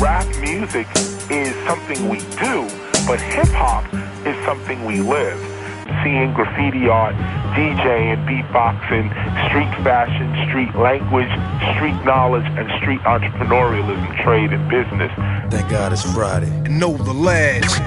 [0.00, 0.86] rap music
[1.30, 2.68] is something we do,
[3.06, 3.84] but hip hop
[4.26, 5.38] is something we live.
[6.04, 7.16] Seeing graffiti art,
[7.56, 9.08] DJing, beatboxing,
[9.48, 11.30] street fashion, street language,
[11.74, 15.10] street knowledge, and street entrepreneurialism, trade, and business.
[15.50, 16.50] Thank God it's Friday.
[16.68, 17.80] Know the lads.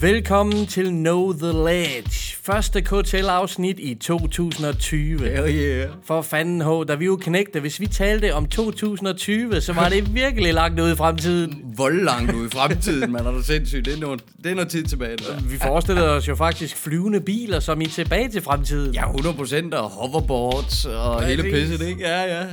[0.00, 2.19] Velkommen til Know The Ledge.
[2.42, 5.18] Første KTL-afsnit i 2020.
[5.18, 5.88] Hell yeah.
[6.04, 10.14] For fanden H, da vi jo knægte, hvis vi talte om 2020, så var det
[10.14, 11.62] virkelig langt ude i fremtiden.
[11.74, 13.84] Hvor langt ude i fremtiden, man er du sindssygt.
[13.84, 15.16] Det er noget, det er noget tid tilbage.
[15.16, 15.40] Der.
[15.40, 18.94] Vi forestillede os jo faktisk flyvende biler, som i tilbage til fremtiden.
[18.94, 21.68] Ja, 100% og hoverboards og hele Præcis.
[21.68, 22.00] pisset, ikke?
[22.00, 22.46] Ja, ja.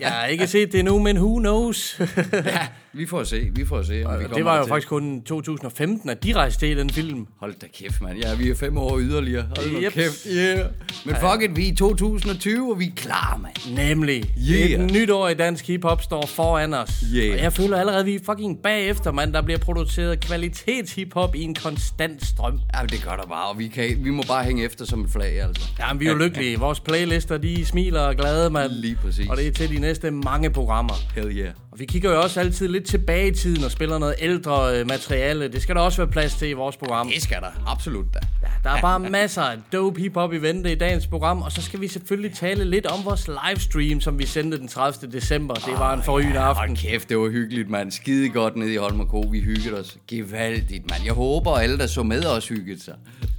[0.00, 2.00] Jeg har ikke set det nu, men who knows?
[2.32, 2.66] ja
[2.96, 4.68] vi får se, vi får se, om vi Og kommer det var jo til.
[4.68, 7.26] faktisk kun 2015, at de rejste til den film.
[7.40, 8.18] Hold da kæft, mand.
[8.18, 9.42] Ja, vi er fem år yderligere.
[9.56, 9.94] Hold nu Jeps.
[9.94, 10.58] kæft, yeah.
[11.04, 13.76] Men fuck it, vi er i 2020, og vi er klar, mand.
[13.88, 14.24] Nemlig.
[14.50, 14.70] Yeah.
[14.70, 17.04] Et nyt år i dansk hiphop står foran os.
[17.14, 17.32] Yeah.
[17.32, 19.32] Og jeg føler allerede, at vi er fucking bagefter, mand.
[19.32, 22.60] Der bliver produceret kvalitetshiphop i en konstant strøm.
[22.74, 25.10] Ja, det gør der bare, og vi, kan, vi må bare hænge efter som et
[25.10, 25.68] flag, altså.
[25.80, 26.58] Jamen, vi er jo lykkelige.
[26.58, 28.72] Vores playlister, de smiler og glade, mand.
[28.72, 29.28] Lige præcis.
[29.28, 30.94] Og det er til de næste mange programmer.
[31.14, 31.50] Hell yeah.
[31.74, 34.86] Og vi kigger jo også altid lidt tilbage i tiden og spiller noget ældre øh,
[34.86, 35.48] materiale.
[35.48, 37.10] Det skal der også være plads til i vores program.
[37.14, 38.18] Det skal der, absolut da.
[38.64, 41.80] Der er bare masser af dope hiphop i vente i dagens program, og så skal
[41.80, 45.12] vi selvfølgelig tale lidt om vores livestream, som vi sendte den 30.
[45.12, 45.54] december.
[45.54, 46.68] Det var en forrygende Ja, aften.
[46.68, 47.90] Hold kæft, det var hyggeligt, mand.
[47.90, 49.20] Skide godt nede i Holm Co.
[49.20, 51.04] Vi hyggede os gevaldigt, mand.
[51.04, 52.94] Jeg håber, alle, der så med os, hyggede sig.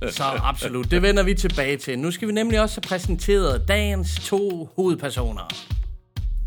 [0.10, 2.00] Så absolut, det vender vi tilbage til.
[2.00, 5.48] Nu skal vi nemlig også have præsenteret dagens to hovedpersoner.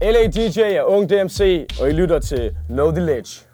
[0.02, 3.47] LA DJ er Ung DMC, og I lytter til Know The Ledge.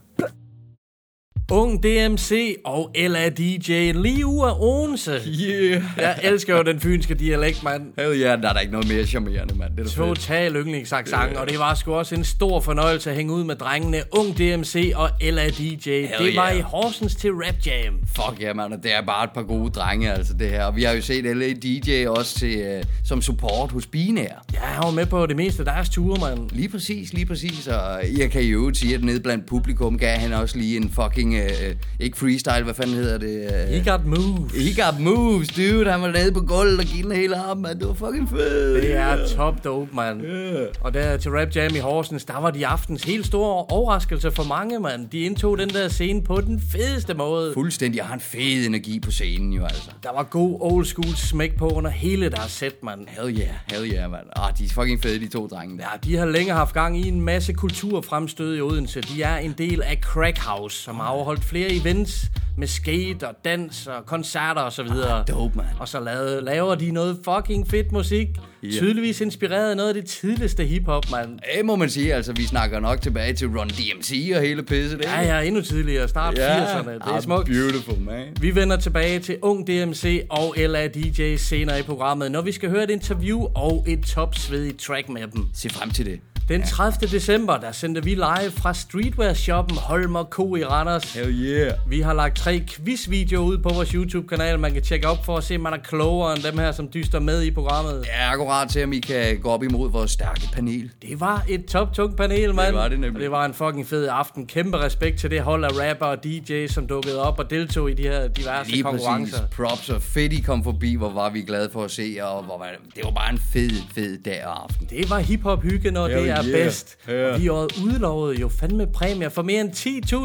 [1.53, 5.21] Ung DMC og LA DJ lige ude af Odense.
[5.27, 5.83] Yeah.
[5.99, 7.83] Jeg elsker jo den fynske dialekt, mand.
[7.99, 9.77] Hell yeah, der er der ikke noget mere charmerende, mand.
[9.77, 9.91] Det er da.
[9.91, 14.03] Total yndlingsaksang, og det var sgu også en stor fornøjelse at hænge ud med drengene
[14.13, 15.89] Ung DMC og LA DJ.
[16.19, 16.59] det var yeah.
[16.59, 17.99] i Horsens til Rap Jam.
[18.07, 18.73] Fuck ja, mand.
[18.73, 20.65] og Det er bare et par gode drenge, altså det her.
[20.65, 24.45] Og vi har jo set LA DJ også til, uh, som support hos Binær.
[24.55, 26.51] Ja, han var med på det meste af deres ture, mand.
[26.51, 27.67] Lige præcis, lige præcis.
[27.67, 31.34] Og jeg kan jo sige, at nede blandt publikum gav han også lige en fucking...
[31.43, 33.51] Uh, ikke freestyle, hvad fanden hedder det?
[33.69, 34.53] Uh, He got moves.
[34.53, 35.91] He got moves, dude.
[35.91, 37.79] Han var nede på gulvet og give den hele arm, man.
[37.79, 38.83] Det var fucking fedt.
[38.83, 40.23] Det er top dope, mand.
[40.25, 40.67] Yeah.
[40.81, 44.43] Og der til Rap Jam i Horsens, der var de aftens helt store overraskelse for
[44.45, 45.09] mange, mand.
[45.09, 47.55] De indtog den der scene på den fedeste måde.
[47.55, 47.99] Fuldstændig.
[47.99, 49.91] Jeg har en fed energi på scenen jo, altså.
[50.03, 53.01] Der var god old school smæk på under hele deres sæt, mand.
[53.09, 54.25] Hell yeah, hell yeah, mand.
[54.37, 55.85] Ah, de er fucking fede, de to drenge der.
[55.93, 59.01] Ja, de har længe haft gang i en masse kulturfremstød i Odense.
[59.01, 63.35] De er en del af Crack House, som har afholdt flere events med skate og
[63.45, 65.19] dans og koncerter og så videre.
[65.21, 65.67] Ah, dope, man.
[65.79, 68.27] Og så laver, laver de noget fucking fedt musik.
[68.63, 68.69] Ja.
[68.71, 71.39] Tydeligvis inspireret af noget af det tidligste hiphop, mand.
[71.59, 74.93] Det må man sige, altså vi snakker nok tilbage til Run DMC og hele pisset.
[74.93, 75.11] ikke?
[75.11, 76.09] Ja, ja, endnu tidligere.
[76.09, 76.91] Start 80'erne.
[76.91, 77.47] Det er Ah, smukt.
[77.47, 78.37] Beautiful, man.
[78.41, 82.71] Vi vender tilbage til Ung DMC og LA DJ senere i programmet, når vi skal
[82.71, 85.47] høre et interview og et topsvedigt track med dem.
[85.55, 86.21] Se frem til det.
[86.49, 87.09] Den 30.
[87.09, 90.57] december, der sendte vi live fra streetwear-shoppen Holmer Co.
[90.57, 91.15] i Randers.
[91.15, 91.73] Hell yeah.
[91.89, 95.45] Vi har lagt tre quiz-videoer ud på vores YouTube-kanal, man kan tjekke op for at
[95.45, 98.05] se, om man er klogere end dem her, som dyster med i programmet.
[98.07, 100.91] Ja, akkurat til, om I kan gå op imod vores stærke panel.
[101.03, 102.75] Det var et top-tungt panel, mand.
[102.75, 103.15] var det nemlig.
[103.15, 104.47] Og det var en fucking fed aften.
[104.47, 107.95] Kæmpe respekt til det hold af rapper og DJ, som dukkede op og deltog i
[107.95, 109.47] de her diverse Lige konkurrencer.
[109.57, 110.95] Props og fedt, I kom forbi.
[110.95, 113.41] Hvor var vi glade for at se, og hvor var det, det var bare en
[113.53, 114.87] fed, fed dag og aften.
[114.91, 116.53] Det var hiphop-hygge, når Hell det er yeah.
[116.65, 116.97] bedst.
[117.09, 117.33] Ja.
[117.33, 117.53] Og vi har
[117.85, 119.71] udlovet jo fandme præmier for mere end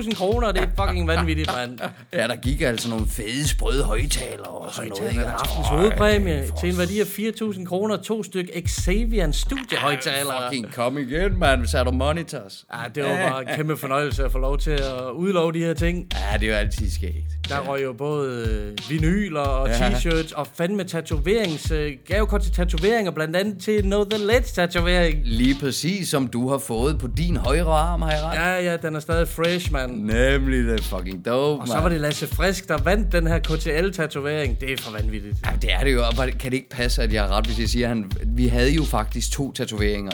[0.07, 0.51] 10.000 kroner.
[0.51, 1.79] Det er fucking vanvittigt, mand.
[2.13, 5.01] Ja, der gik altså nogle fede, sprøde højtalere og sådan noget.
[5.03, 7.97] Højtalerne er aftens hovedpræmie til en værdi af 4.000 kroner.
[7.97, 10.49] To styk Xavier studiehøjtalere.
[10.49, 11.67] Fucking kom igen, man.
[11.67, 12.65] Satte monitors.
[12.73, 15.73] Ja, det var bare en kæmpe fornøjelse at få lov til at udlove de her
[15.73, 16.07] ting.
[16.31, 17.15] Ja, det er jo altid skægt.
[17.49, 19.89] Der røg jo både øh, vinyler og Ja.
[19.89, 21.71] t-shirts og fandme tatoverings.
[21.71, 25.19] Øh, gavekort til tatoveringer, blandt andet til Know The Ledge tatovering.
[25.23, 28.35] Lige præcis som du har fået på din højre arm, har jeg ret?
[28.35, 29.91] Ja, ja, den er stadig fresh, mand.
[30.03, 33.39] Nemlig, det er fucking dope, Og så var det Lasse Frisk, der vandt den her
[33.39, 34.61] KTL-tatovering.
[34.61, 35.37] Det er for vanvittigt.
[35.45, 36.01] Ja, det er det jo.
[36.39, 38.11] Kan det ikke passe, at jeg har ret, hvis jeg siger, at han...
[38.25, 40.11] vi havde jo faktisk to tatoveringer.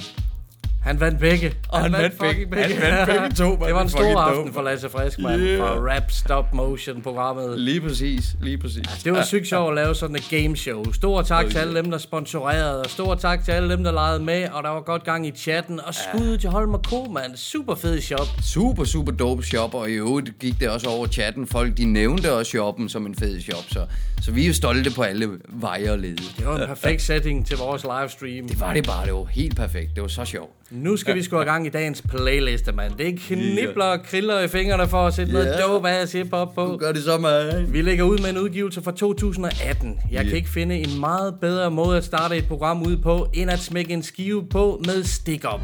[0.85, 1.53] Han vandt begge.
[1.69, 2.75] Og han vandt fucking begge.
[2.75, 3.65] Han vandt begge to, mand.
[3.67, 5.41] Det var en stor dope, aften for Lasse Frisk, mand.
[5.41, 5.57] Yeah.
[5.57, 7.59] For Rap Stop Motion-programmet.
[7.59, 8.87] Lige præcis, lige præcis.
[9.03, 10.91] Det var sygt sjovt at lave sådan et gameshow.
[10.91, 14.19] Stor tak til alle dem, der sponsorerede, og stor tak til alle dem, der legede
[14.23, 15.79] med, og der var godt gang i chatten.
[15.79, 17.35] Og skud til Holm Co, mand.
[17.35, 18.27] Super fed shop.
[18.41, 21.47] Super, super dope shop, og i øvrigt gik det også over chatten.
[21.47, 23.85] Folk, de nævnte også shoppen som en fed shop, så,
[24.21, 26.17] så vi er jo stolte på alle veje og lede.
[26.37, 28.47] Det var en perfekt setting til vores livestream.
[28.47, 29.95] Det var det bare, det var helt perfekt.
[29.95, 30.51] Det var så sjovt.
[30.71, 32.93] Nu skal vi sgu have gang i dagens playliste, mand.
[32.97, 35.43] Det knibler og kriller i fingrene for at sætte yeah.
[35.45, 36.77] noget dope ass hip-hop på.
[36.77, 37.73] Gør det så, man.
[37.73, 39.99] Vi lægger ud med en udgivelse fra 2018.
[40.11, 40.35] Jeg kan Ja.
[40.37, 43.93] ikke finde en meget bedre måde at starte et program ud på, end at smække
[43.93, 45.61] en skive på med Stick Up.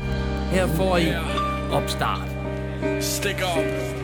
[0.52, 1.08] Her får I
[1.72, 2.30] opstart.
[3.00, 4.01] Stick up.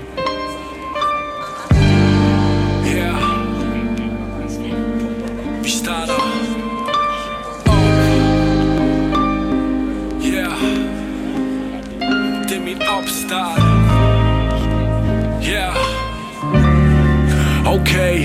[13.27, 13.59] Start.
[15.41, 15.75] Yeah.
[17.65, 18.17] Okay.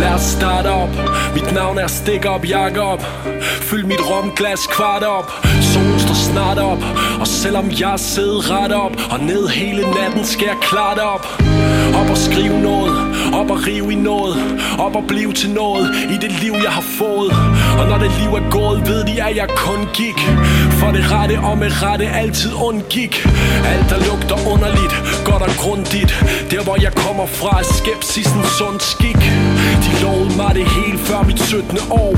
[0.00, 0.88] Lad os starte op.
[1.34, 3.00] Mit navn er Stik op Jakob.
[3.40, 5.46] Fyld mit romglas kvart op.
[5.60, 6.82] Solen står snart op.
[7.20, 11.26] Og selvom jeg sidder ret op Og ned hele natten skal jeg klart op.
[11.94, 12.96] Op og skrive noget.
[13.34, 14.36] Op og rive i noget.
[14.78, 17.32] Op og blive til noget I det liv jeg har fået.
[17.78, 20.18] Og når det liv er gået Ved de at jeg kun gik.
[20.80, 23.26] For det rette og med rette altid undgik.
[23.72, 24.94] Alt der lugter underligt
[25.24, 26.10] Godt og grundigt.
[26.50, 29.22] Der hvor jeg kommer fra er skepsisen sund skik.
[29.84, 31.78] De lovede mig det hele før mit 17.
[31.90, 32.14] år.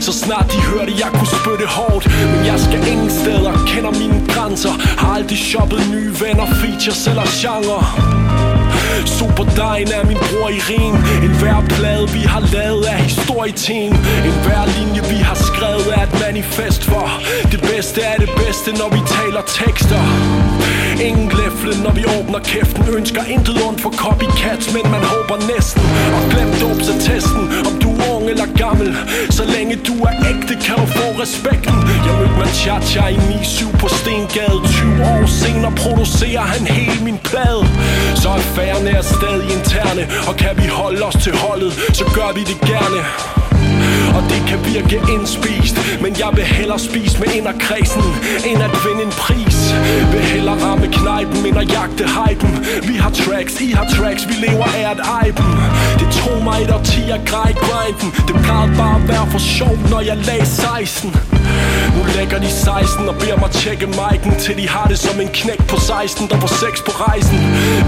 [0.00, 2.04] Så snart de hørte, jeg kunne spytte hårdt.
[2.32, 4.72] Men jeg skal ingen steder, kender mine grænser.
[4.98, 8.25] Har aldrig shoppet nye venner, features eller genre.
[9.06, 13.92] Superdejen er min bror i rim En hver plade vi har lavet er historieting
[14.26, 14.32] En.
[14.46, 17.08] Hver linje vi har skrevet er et manifest for.
[17.52, 20.02] Det bedste er det bedste når vi taler tekster.
[21.08, 22.84] Ingen læfle når vi åbner kæften.
[22.96, 25.82] Ønsker intet ondt for copycats Men man håber næsten.
[26.16, 28.96] Og glem dopsattesten Om du er ung eller gammel.
[29.30, 31.74] Så længe du er ægte kan du få respekten.
[32.06, 34.58] Jeg mødte man cha-cha i 9-7 på Stengade.
[34.66, 37.62] 20 år senere producerer han hele min plade.
[38.14, 42.40] Så affærerne er stadig interne Og kan vi holde os til holdet Så gør vi
[42.40, 43.00] det gerne
[44.16, 48.02] og det kan virke indspist Men jeg vil hellere spise med inderkredsen
[48.50, 49.58] End at vinde en pris.
[50.12, 52.52] Vil hellere ramme knejpen End at jagte hypen.
[52.88, 55.50] Vi har tracks, I har tracks Vi lever af at eje dem.
[56.00, 58.08] Det tog mig et årti at grej grinden.
[58.28, 61.14] Det plejede bare at være for sjov Når jeg lagde 16
[61.96, 65.28] nu lægger de 16 og beder mig tjekke mic'en Til de har det som en
[65.28, 67.38] knæk på 16 Der var sex på rejsen.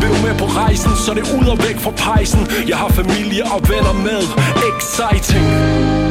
[0.01, 2.41] Vil du med på rejsen Så er det ud og væk fra pejsen.
[2.69, 4.23] Jeg har familie og venner med.
[4.71, 6.08] Exciting.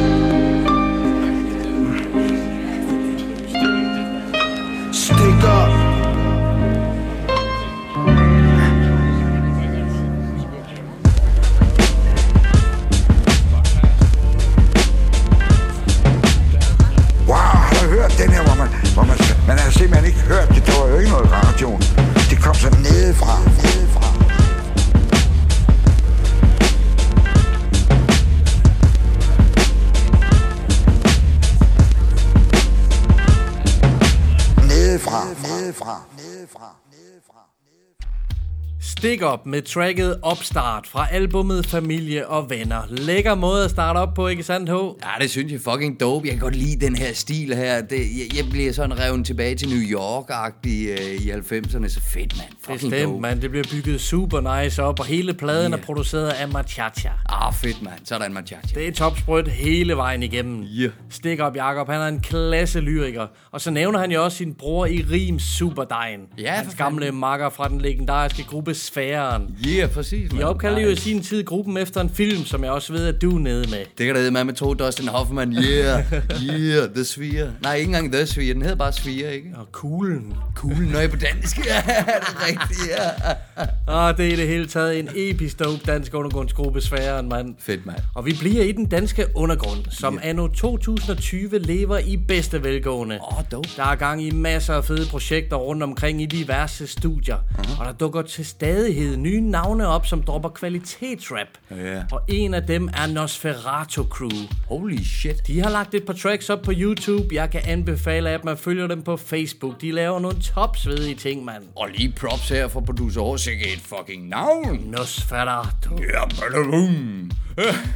[39.08, 42.82] Stick Up med tracket Opstart fra albummet Familie og Venner.
[42.90, 44.72] Lækker måde at starte op på, ikke sandt, H?
[44.72, 46.26] Ja, det synes jeg fucking dope.
[46.26, 47.80] Jeg kan godt lide den her stil her.
[47.80, 51.88] Det, jeg, jeg bliver sådan revet tilbage til New York-agtig øh, i 90'erne.
[51.88, 52.48] Så fedt, mand.
[52.60, 53.20] Fucking Bestemt, dope.
[53.20, 53.40] mand.
[53.40, 55.80] Det bliver bygget super nice op, og hele pladen Yeah.
[55.80, 57.08] er produceret af Machacha.
[57.28, 57.94] Ah, fedt, mand.
[58.04, 58.74] Sådan, man tjak.
[58.74, 60.62] Det er topsprødt hele vejen igennem.
[60.80, 60.90] Yeah.
[61.10, 61.88] Stik op, Jakob.
[61.88, 63.26] Han er en klasse lyriker.
[63.50, 66.20] Og så nævner han jo også sin bror i rim Superdejen.
[66.38, 69.56] Ja, Hans gamle makker fra den legendariske gruppe Sfæren.
[69.68, 70.44] Yeah, præcis, De mand.
[70.48, 71.02] opkaldte jo i Nice.
[71.02, 73.78] sin tid gruppen efter en film, som jeg også ved, at du er nede med.
[73.98, 75.52] Det kan da med med to Dustin Hoffman.
[75.52, 76.04] Yeah,
[76.42, 77.50] yeah, The Sphere.
[77.62, 78.54] Nej, ikke engang The Sphere.
[78.54, 79.48] Den hedder bare Sphere, ikke?
[79.56, 80.34] Og kuglen.
[80.54, 81.58] Cool, når jeg på dansk.
[81.66, 83.92] Ja, det er rigtigt, ja.
[83.92, 87.54] Og det er i det hele taget en episk dope dansk undergrundsgruppe Sfæren, mand.
[87.58, 87.98] Fedt, mand.
[88.14, 93.18] Og vi bliver i den danske undergrund, som anno 2020 lever i bedste velgående.
[93.32, 93.68] Åh, dope.
[93.76, 97.36] Der er gang i masser af fede projekter rundt omkring i diverse studier.
[97.36, 97.80] Uh-huh.
[97.80, 98.46] Og der dukker til
[98.88, 101.46] stadighed nye navne op, som dropper kvalitetsrap.
[101.70, 102.02] Ja.
[102.12, 104.46] Og en af dem er Nosferatu Crew.
[104.68, 105.46] Holy shit.
[105.46, 107.34] De har lagt et par tracks op på YouTube.
[107.34, 109.80] Jeg kan anbefale, at man følger dem på Facebook.
[109.80, 111.62] De laver nogle topsvedige ting, mand.
[111.76, 114.78] Og lige props her for producer Årsik et fucking navn.
[114.84, 115.90] Nosferatu.
[115.90, 117.30] Ja, badadum.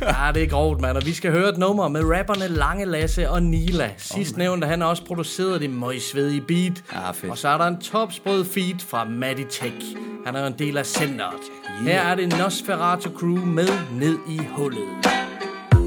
[0.03, 0.97] Ja, det er grovt, mand.
[0.97, 3.91] Og vi skal høre et nummer med rapperne Lange Lasse og Nila.
[3.97, 6.85] Sidst nævnte han har også produceret det møgsvedige beat.
[6.93, 7.31] Ja, fedt.
[7.31, 9.97] Og så er der en topsprød feed fra Matty Tech.
[10.27, 11.45] Han er en del af centeret.
[11.87, 13.69] Her er det Nosferatu Crew med
[14.01, 14.89] Ned i hullet.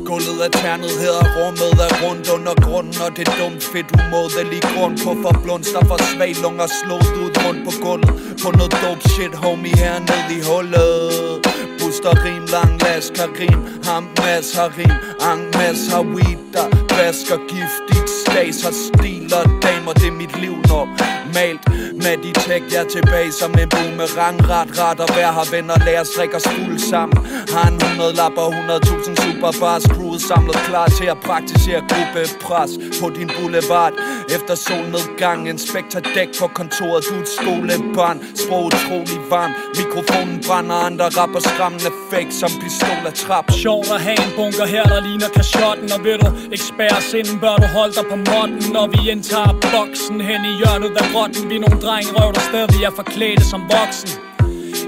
[0.05, 4.61] Gulvet er ternet her, rummet er rundt under grunden Og det er dumt fedt umådelig
[4.73, 4.97] grund.
[5.05, 8.15] På forblunster for svag lunger slået ud rundt på gulvet.
[8.43, 11.11] På noget dope shit homie her ned i hullet.
[11.79, 13.59] Buster rim, lang las, karim.
[13.87, 14.95] Ham, mas, har rim.
[15.29, 20.55] Ang, mas, har weed Der vasker giftigt laser stil og damer, det er mit liv
[20.69, 21.65] normalt
[22.05, 24.37] med de tæk jeg er tilbage som en boomerang.
[24.49, 27.17] Ret, ret og hver har venner, lærer os drikke os fuld sammen.
[27.53, 29.83] Har en 100 lapper, 100.000 superbars.
[29.93, 33.93] Crewet samlet klar til at praktisere gruppepres På din boulevard.
[34.35, 37.01] Efter solnedgang, inspektor dæk på kontoret.
[37.09, 43.01] Du er et skolebarn, sprog utrolig varm Mikrofonen brænder, andre rapper skræmmende fake Som pistol
[43.09, 43.45] og trap.
[43.63, 45.87] Sjovt at have en bunker her, der ligner kashotten.
[45.95, 48.59] Og ved du, ekspert inden bør du holde dig på måtten.
[48.75, 52.33] Når vi indtager boksen hen i hjørnet af grotten Vi er nogle drenge dreng røv,
[52.33, 54.34] der stadig er forklædt som voksen.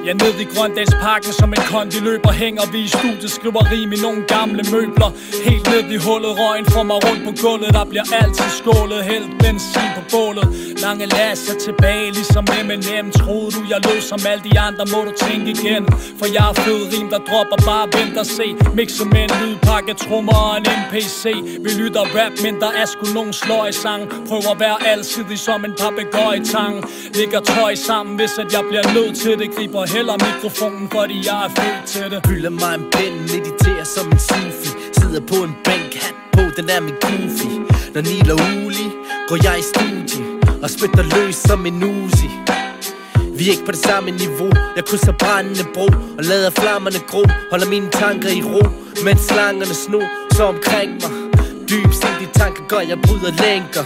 [0.07, 3.95] Ja, ned i Grøndalsparken som en kondi løber Hænger vi i studiet, skriver rim i
[4.05, 5.11] nogle gamle møbler.
[5.49, 7.73] Helt ned i hullet, røgen får mig rundt på gulvet.
[7.77, 10.47] Der bliver altid skålet, hældt benzin på bålet.
[10.85, 14.99] Lange las er tilbage, ligesom M&M Troede du, jeg lød som alle de andre, må
[15.07, 15.83] du tænke igen.
[16.19, 18.47] For jeg er fed rim, der dropper bare vent og se.
[18.77, 21.23] Mixer med en lydpakke, trummer og en MPC
[21.65, 24.01] Vi lytter rap, men der er sgu nogen slår i sang.
[24.29, 26.75] Prøver at være alsidig som en papegøjetang.
[27.19, 31.39] Ligger tøj sammen, hvis at jeg bliver nødt til det Griber hælder mikrofonen, fordi jeg
[31.45, 32.19] er fed til det.
[32.29, 34.69] Hylder mig en pind, mediterer som en sufi.
[34.99, 37.51] Sidder på en bænk, hat på, den er min goofy
[37.93, 38.87] Når Nila Uli,
[39.29, 40.19] går jeg i studie
[40.63, 42.29] Og spytter løs som en Uzi.
[43.37, 44.51] Vi er ikke på det samme niveau.
[44.75, 45.87] Jeg krydser brændende bro
[46.17, 47.23] Og lader flammerne gro.
[47.51, 48.61] Holder mine tanker i ro
[49.05, 50.01] Mens slangerne sno
[50.31, 51.11] så omkring mig.
[51.69, 51.91] Dyb
[52.25, 53.83] i tanker gør jeg bryder lænker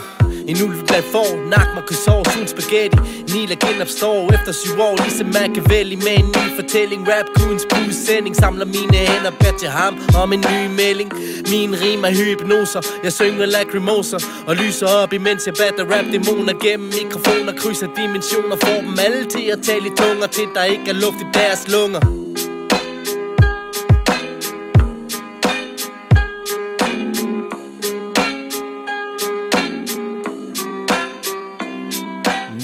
[0.48, 2.26] en ulv der får nak mig sove.
[2.34, 2.98] Sun spaghetti.
[3.34, 4.96] Nila genopstår efter syv år.
[5.04, 7.02] Ligesom Machiavelli med en ny fortælling.
[7.12, 11.10] Rap Goons sending Samler mine hænder, bær til ham om en ny melding.
[11.52, 12.82] Min rim er hypnoser.
[13.04, 17.54] Jeg synger lacrimoser Og lyser op imens jeg batter rap dæmoner Gennem mikrofoner.
[17.62, 21.20] Krydser dimensioner Får dem alle til at tale i tunger Til der ikke er luft
[21.26, 22.21] i deres lunger.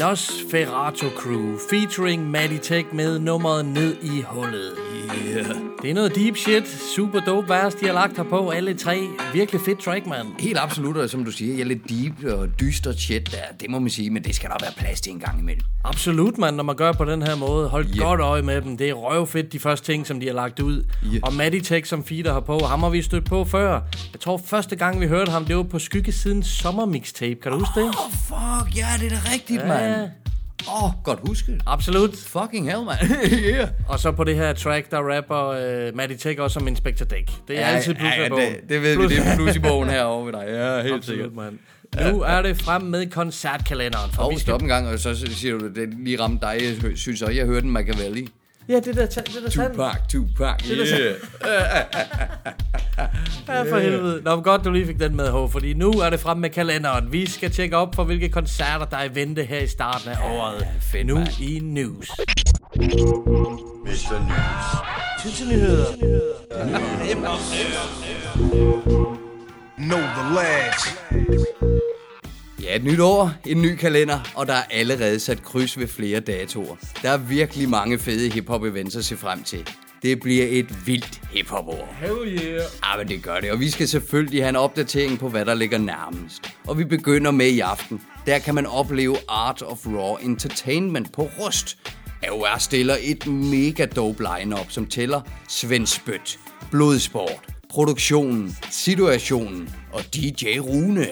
[0.08, 4.72] Nosferatu Crew featuring Matty Tech med nummeret Ned i hullet.
[5.28, 5.46] Yeah.
[5.82, 6.64] Det er noget deep shit,
[6.96, 9.08] super dope vers, de har lagt her på, alle tre.
[9.34, 10.26] Virkelig fedt track, man.
[10.40, 13.38] Helt absolut, og som du siger, jeg er lidt deep og dyster shit der.
[13.60, 15.64] Det må man sige, men det skal der være plads til en gang imellem.
[15.86, 17.70] Absolut, man, når man gør på den her måde.
[17.70, 17.98] Hold Yeah.
[18.00, 18.78] godt øje med dem.
[18.78, 20.86] Det er røvfedt, de første ting, som de har lagt ud.
[21.06, 21.20] Yeah.
[21.24, 23.82] Og Matty Tech som feeder her på, ham har vi stødt på før.
[24.14, 27.36] Jeg tror, første gang vi hørte ham, det var på Skyggesiden sommermixtape.
[27.44, 27.84] Kan du huske det?
[27.88, 29.68] Åh, oh, fuck, ja, det er da rigtigt, Ja.
[29.68, 29.97] mand.
[30.68, 31.62] Åh, oh, godt husket.
[31.66, 32.16] Absolut.
[32.28, 32.98] Fucking hell, mand.
[33.32, 33.68] yeah.
[33.88, 37.32] Og så på det her track, der rapper uh, Matty Tech også som Inspector Deck.
[37.48, 38.44] Det er altid plus ja, bogen.
[38.44, 40.46] det, det ved Plus- vi, det er plus i bogen herovre ved dig.
[40.48, 41.26] Ja, helt sikkert.
[41.26, 41.60] Absolut, mand.
[42.12, 44.12] Nu er det frem med koncertkalenderen.
[44.12, 44.42] For Og vi skal...
[44.42, 46.78] stop en gang, og så siger du, det lige ramte dig.
[46.98, 48.28] Synes også, jeg hørte en Machiavelli.
[48.69, 49.74] Ja, det der, det der sandt.
[49.74, 51.15] Tupac, Tupac, yeah.
[53.47, 54.21] Ja, for helvede.
[54.24, 56.50] Nå, men godt, du lige fik den med, H, fordi nu er det frem med
[56.50, 57.12] kalenderen.
[57.12, 60.17] Vi skal tjekke op for, hvilke koncerter, der er i vente her i starten af
[60.24, 60.67] året.
[60.81, 61.41] fedt, nu mand.
[61.41, 62.12] i News.
[63.86, 64.19] Mr.
[64.27, 64.88] News.
[69.77, 71.76] Know the lads.
[72.64, 76.20] Ja, et nyt år, en ny kalender, og der er allerede sat kryds ved flere
[76.20, 76.76] datoer.
[77.02, 79.70] Der er virkelig mange fede hiphop events at se frem til.
[80.02, 81.96] Det bliver et vildt hiphop-år.
[82.00, 82.62] Hell yeah.
[82.84, 85.54] Ja, men det gør det, og vi skal selvfølgelig have en opdatering på, hvad der
[85.54, 86.50] ligger nærmest.
[86.68, 88.02] Og vi begynder med i aften.
[88.26, 91.78] Der kan man opleve Art of Raw Entertainment på Rust.
[92.24, 96.40] AOR stiller et mega dope lineup, som tæller Svend Spødt,
[96.72, 101.08] Blodsport, produktionen, situationen og DJ Rune.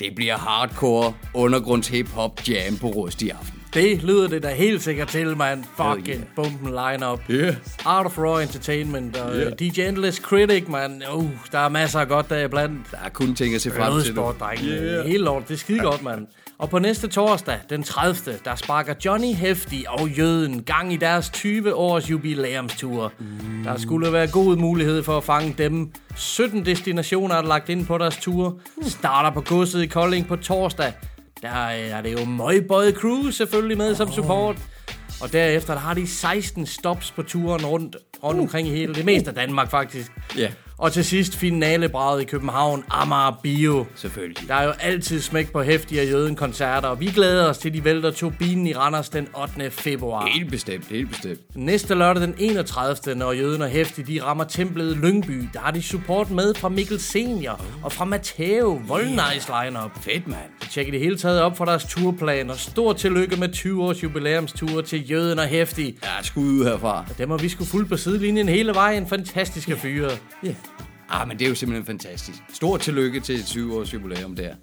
[0.00, 3.60] Det bliver hardcore undergrunds hip-hop jam på Rust i aften.
[3.74, 5.64] Det lyder det da helt sikkert til, man.
[5.76, 6.20] Fucking yeah.
[6.36, 7.20] bomben lineup.
[7.30, 7.54] Yeah.
[7.84, 9.42] Art of Raw Entertainment og Yeah.
[9.42, 9.52] yeah.
[9.58, 11.02] DJ Endless Critic, man.
[11.14, 12.90] Uh, der er masser af godt der blandt.
[12.90, 14.14] Der er kun ting at se frem til.
[14.14, 14.22] nu.
[14.22, 14.64] Blodsport, drenge.
[14.64, 15.06] Yeah.
[15.06, 15.48] Helt lort.
[15.48, 16.26] Det er skide godt, mand.
[16.60, 21.32] Og på næste torsdag, den 30., der sparker Johnny Hefti og Jøden gang i deres
[21.36, 23.12] 20-års jubilæumstur.
[23.18, 23.62] Mm.
[23.64, 25.92] Der skulle være god mulighed for at fange dem.
[26.16, 28.60] 17 destinationer er lagt ind på deres tur.
[28.82, 30.92] Starter på godset i Kolding på torsdag.
[31.42, 34.56] Der er det jo Møgbøjet Crew selvfølgelig med som support.
[35.22, 39.04] Og derefter der har de 16 stops på turen rundt, rundt omkring i hele det
[39.04, 40.12] meste af Danmark faktisk.
[40.36, 40.50] Ja.
[40.80, 43.86] Og til sidst finalebraget i København, Amager Bio.
[43.94, 44.48] Selvfølgelig.
[44.48, 47.84] Der er jo altid smæk på hæftige jøden koncerter, og vi glæder os til, de
[47.84, 49.70] vælter turbinen i Randers den 8.
[49.70, 50.26] februar.
[50.26, 51.40] Helt bestemt, helt bestemt.
[51.54, 53.14] Næste lørdag den 31.
[53.14, 55.48] når jøden og hæftig, de rammer templet Lyngby.
[55.52, 58.80] Der har de support med fra Mikkel Senior og fra Matteo.
[58.86, 59.90] Voldnice lineup.
[60.02, 60.70] Fedt, mand.
[60.70, 64.80] Tjek det hele taget op for deres turplan, og stort tillykke med 20 års jubilæumstur
[64.80, 65.96] til jøden og hæftig.
[66.02, 67.04] Ja, skud ud herfra.
[67.18, 69.06] Dem har vi skulle fuldt på sidelinjen hele vejen.
[69.06, 70.10] Fantastiske fyre.
[70.44, 70.54] Ja.
[71.10, 72.38] Ah, men det er jo simpelthen fantastisk.
[72.54, 74.54] Stort tillykke til 20 års jubilæum der.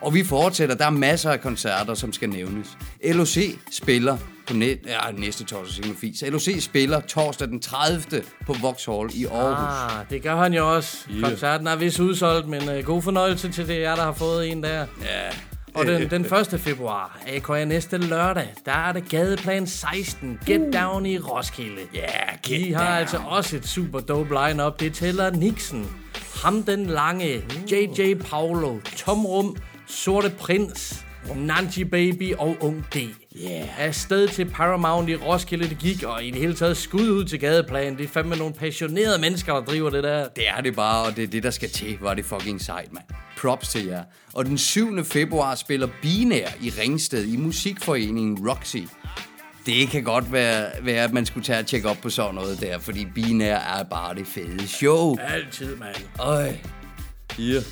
[0.00, 0.74] Og vi fortsætter.
[0.74, 2.68] Der er masser af koncerter, som skal nævnes.
[3.04, 3.38] LOC
[3.72, 4.16] spiller
[4.48, 6.24] på næ- ja, næste torsdag, fis.
[6.28, 8.22] LOC spiller torsdag den 30.
[8.46, 9.96] på Vauxhall i Aarhus.
[9.98, 10.96] Ah, det gør han jo også.
[11.20, 11.28] Ja.
[11.28, 14.62] Koncerten er vist udsolgt, men uh, god fornøjelse til det jer, der har fået en
[14.62, 14.86] der.
[15.02, 15.30] Ja.
[15.74, 16.24] Og den, den
[16.54, 16.60] 1.
[16.60, 21.80] februar, AKA næste lørdag, der er det Gadeplan 16, Get Down i Roskilde.
[21.94, 22.06] Ja,
[22.48, 22.98] De get har down.
[22.98, 24.80] altså også et super dope line-up.
[24.80, 25.86] Det tæller Nixon,
[26.42, 31.04] Ham den Lange, JJ Paulo, Tom Rum, Sorte Prins,
[31.36, 32.96] Nanji Baby og Ung D.
[33.36, 33.86] Yeah.
[33.86, 37.40] Afsted til Paramount i Roskilde, det gik, og i det hele taget skud ud til
[37.40, 37.96] gadeplan.
[37.96, 40.28] Det er fandme nogle passionerede mennesker, der driver det der.
[40.28, 41.98] Det er det bare, og det er det, der skal til.
[42.00, 43.04] Var det fucking sejt, mand.
[43.38, 44.02] Props til jer.
[44.32, 45.04] Og den 7.
[45.04, 48.76] februar spiller Binær i Ringsted i musikforeningen Roxy.
[49.66, 52.60] Det kan godt være, være, at man skulle tage og tjekke op på sådan noget
[52.60, 55.16] der, fordi Binær er bare det fede show.
[55.18, 55.96] Altid, mand.
[56.18, 56.52] Øj.
[57.40, 57.62] Yeah.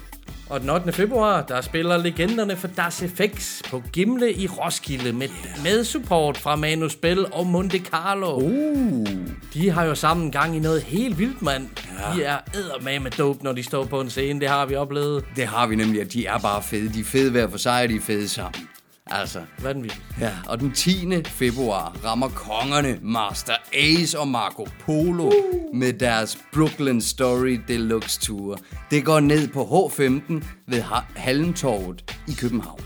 [0.50, 0.92] Og den 8.
[0.92, 5.28] februar, der spiller legenderne for Das FX på Gimle i Roskilde med,
[5.62, 8.36] med support fra Manu Spell og Monte Carlo.
[8.36, 9.06] Uh.
[9.54, 11.68] De har jo sammen gang i noget helt vildt, mand.
[11.98, 12.16] Ja.
[12.16, 14.40] De er eddermame med dope, når de står på en scene.
[14.40, 15.24] Det har vi oplevet.
[15.36, 16.92] Det har vi nemlig, at de er bare fede.
[16.94, 18.68] De er fede hver for sig, og de er fede sammen.
[19.10, 19.40] Altså.
[19.62, 20.02] Vanvittigt.
[20.20, 21.22] Ja, og den 10.
[21.24, 25.32] februar rammer kongerne Master Ace og Marco Polo uh.
[25.74, 28.58] med deres Brooklyn Story Deluxe Tour.
[28.90, 32.80] Det går ned på H15 ved Ha- Halmtorvet i København.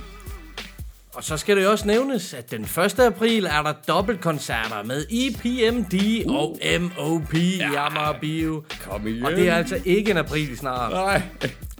[1.15, 2.99] Og så skal det også nævnes, at den 1.
[2.99, 6.35] april er der dobbeltkoncerter med EPMD uh.
[6.37, 7.39] og MOP ja.
[7.73, 8.63] i Amager Bio.
[8.89, 9.25] Kom igen.
[9.25, 10.93] Og det er altså ikke en april snart.
[10.93, 11.23] Nej.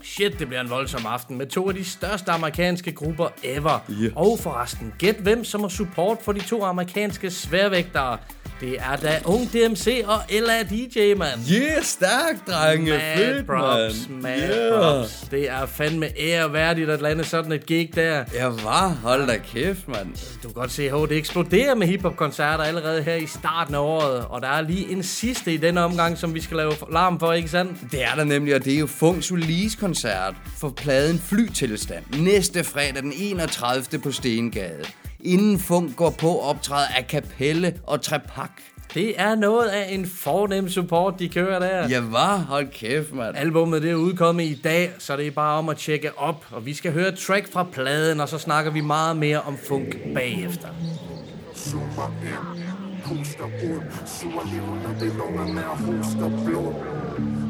[0.03, 3.79] Shit, det bliver en voldsom aften med to af de største amerikanske grupper ever.
[3.89, 4.09] Ja.
[4.15, 8.17] Og forresten, gæt hvem som har support for de to amerikanske sværvægtere.
[8.61, 11.39] Det er da Ung DMC og LA DJ, mand.
[11.51, 12.91] Yeah, stærk, drenge.
[12.91, 14.21] Mad Fedt, props, mand.
[14.21, 14.79] mad Yeah.
[14.81, 15.27] props.
[15.31, 18.23] Det er fandme æreværdigt at lande sådan et gig der.
[18.33, 18.97] Ja, var.
[19.03, 20.07] Hold da kæft, mand.
[20.43, 24.25] Du kan godt se, at det eksploderer med hiphop-koncerter allerede her i starten af året.
[24.29, 27.33] Og der er lige en sidste i denne omgang, som vi skal lave larm for,
[27.33, 27.77] ikke sandt?
[27.91, 32.03] Det er der nemlig, og det er jo Funk Solis koncert for pladen Flytilstand.
[32.19, 33.99] Næste fredag den 31.
[33.99, 34.83] på Stengade.
[35.25, 38.51] Inden Funk går på optræder af Kapelle og Trepak.
[38.93, 41.89] Det er noget af en fornem support, de kører der.
[41.89, 42.37] Ja, var.
[42.37, 43.37] Hold kæft, mand.
[43.37, 46.45] Albummet det er udkommet i dag, så det er bare om at tjekke op.
[46.51, 49.57] Og vi skal høre et track fra pladen, og så snakker vi meget mere om
[49.67, 50.67] funk bagefter.
[50.67, 52.63] Ind,
[53.05, 56.73] puster ud Suger livet ned i lungerne og hoster blod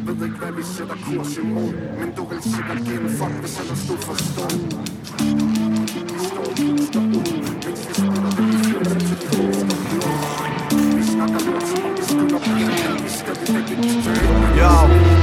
[0.05, 3.59] Ved ikke hvad vi sætter kurs imod Men du vil sikkert give en fuck, hvis
[3.59, 4.51] ellers du forstår
[6.38, 7.32] og puster ud
[14.55, 15.22] Yo,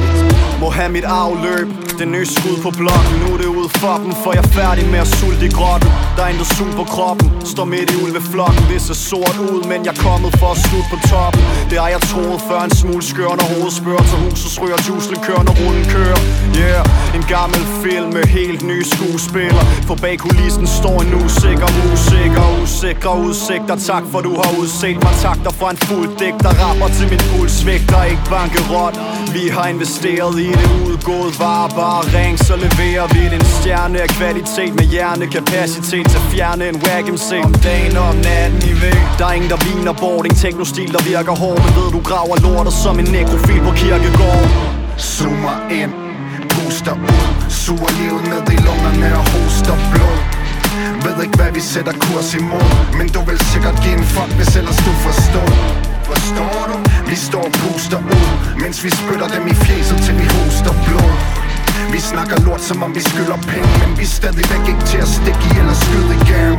[0.60, 1.68] må have mit afløb.
[2.00, 4.84] Det nye skud på blokken Nu er det ud for dem For jeg er færdig
[4.94, 5.90] med at sulte i grotten.
[6.16, 9.78] Der er intet sult på kroppen Står midt i ulveflokken Det ser sort ud Men
[9.86, 11.42] jeg er kommet for at slutte på toppen.
[11.70, 15.08] Det har jeg troet før en smule skør Når hovedet spørger til huset ryger juice
[15.26, 16.20] kører Når rullen kører.
[16.62, 19.64] Yeah, en gammel film med helt nye skuespillere.
[19.88, 25.12] For bag kulissen står en usikker Usikker, usikre udsigter Tak for du har udset mig.
[25.26, 28.94] Takter fra en fuld dæk Der rapper til min puls Vægter ikke bankerot
[29.34, 33.98] Vi har investeret i det udgået varer Bare ring, så leverer vi den en stjerne
[34.00, 38.62] af kvalitet Med hjernekapacitet til at fjerne en wag MC Om dagen og om natten
[38.72, 41.58] i væg Der er ingen der viner boarding Teknostil der virker hård.
[41.64, 44.46] Men ved du graver lortet som en nekrofil på kirkegård
[45.00, 45.92] Zoomer ind,
[46.50, 47.50] puster ud.
[47.50, 50.18] Suger livet ned i lungerne og hoster blod.
[51.04, 54.56] Ved ikke hvad vi sætter kurs imod Men du vil sikkert give en fuck, hvis
[54.56, 55.89] ellers du forstår.
[56.10, 56.76] Forstår du?
[57.10, 58.30] Vi står og puster ud
[58.62, 61.14] Mens vi spytter dem i fjeset til vi hoster blod
[61.92, 65.08] Vi snakker lort som om vi skylder penge Men vi er stadigvæk ikke til at
[65.08, 66.56] stikke i eller skyde igen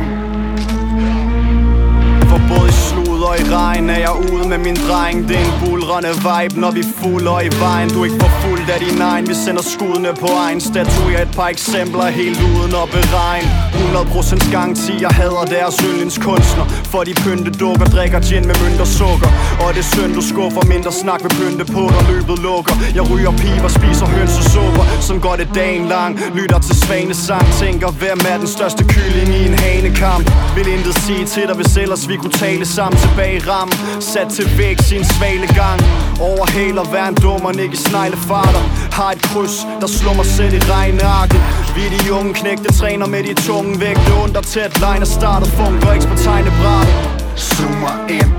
[2.30, 2.91] For både i
[3.32, 5.28] og i regn er jeg ude med min dreng.
[5.28, 7.88] Det er en bulrende vibe, når vi fulder i vejen.
[7.94, 9.24] Du er ikke for fuld af din egen.
[9.30, 13.48] Vi sender skudene på egen Statuer et par eksempler helt uden at beregne.
[13.72, 16.64] 100% garanti, jeg hader deres yndlingskunstner.
[16.92, 19.30] For de pynte dukker, drikker gin med mønt og sukker.
[19.62, 22.74] Og det er synd, du skuffer mindre snak med pynte på når løbet lukker.
[22.98, 26.12] Jeg ryger piber, spiser hønsesupper Som går det dagen lang.
[26.38, 30.24] Lytter til svanesang Tænker, hvem er den største kylling i en hanekamp?
[30.56, 34.28] Vil intet sige til dig, hvis ellers vi kunne tale sammen tilbage svag ram Sat
[34.36, 35.80] til væk sin svale gang.
[36.20, 38.64] Over hæler hver en dummer, ikke sneglefarter.
[38.98, 41.40] Har et kryds, der slår mig selv i regnearket.
[41.74, 44.12] Vi er de unge knægte, træner med de tunge vægte.
[44.24, 46.94] Under tæt line og starter funker ikke på tegnebrættet.
[47.36, 48.32] Zoomer ind,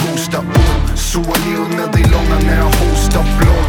[0.00, 0.68] puster ud.
[0.96, 3.66] Suger livet ned i lungerne og hoster blod.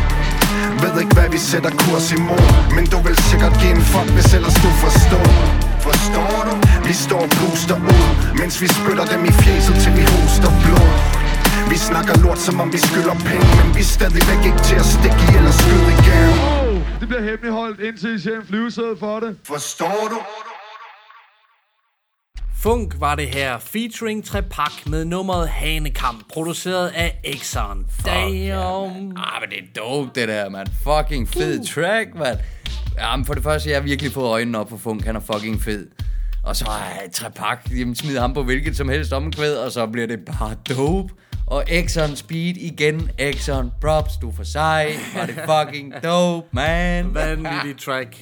[0.82, 2.46] Ved ikke hvad vi sætter kurs imod
[2.76, 5.71] Men du vil sikkert give en fuck, hvis ellers du forstår.
[5.88, 6.54] Forstår du?
[6.88, 8.06] Vi står og puster ud
[8.40, 10.90] Mens vi spytter dem i fjeset til vi hoster blod
[11.72, 14.88] Vi snakker lort som om vi skylder penge Men vi er stadigvæk ikke til at
[14.96, 16.30] stikke i eller skyde igen
[17.00, 19.32] Det bliver hemmeligholdt indtil I ser en flyvesæde for det.
[19.44, 20.20] Forstår du?
[22.64, 27.86] Funk var det her, featuring Trepak med nummeret Hanekamp, produceret af Exxon.
[28.06, 29.18] Damn.
[29.18, 30.68] Ah, men det er dope, det der, mand.
[30.84, 32.38] Fucking fed track, mand.
[33.02, 35.06] Jamen, for det første, jeg har virkelig fået øjnene op på Funk.
[35.06, 35.88] Han er fucking fed.
[36.44, 40.08] Og så er Trepak, jamen smid ham på hvilket som helst omkvæd, og så bliver
[40.08, 41.14] det bare dope.
[41.48, 47.14] Og Exxon Speed igen, Exxon Props, du for sej, var det fucking dope, man.
[47.14, 48.18] Vanvittig track.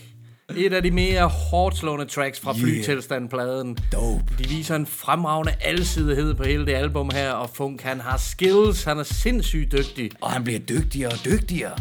[0.57, 2.53] Et af de mere hårdt slående tracks fra.
[2.53, 3.77] Flytilstand-pladen.
[3.91, 4.23] Dope.
[4.39, 8.83] De viser en fremragende alsidighed på hele det album her, og Funk, han har skills,
[8.83, 10.11] han er sindssygt dygtig.
[10.21, 11.75] Og han bliver dygtigere og dygtigere.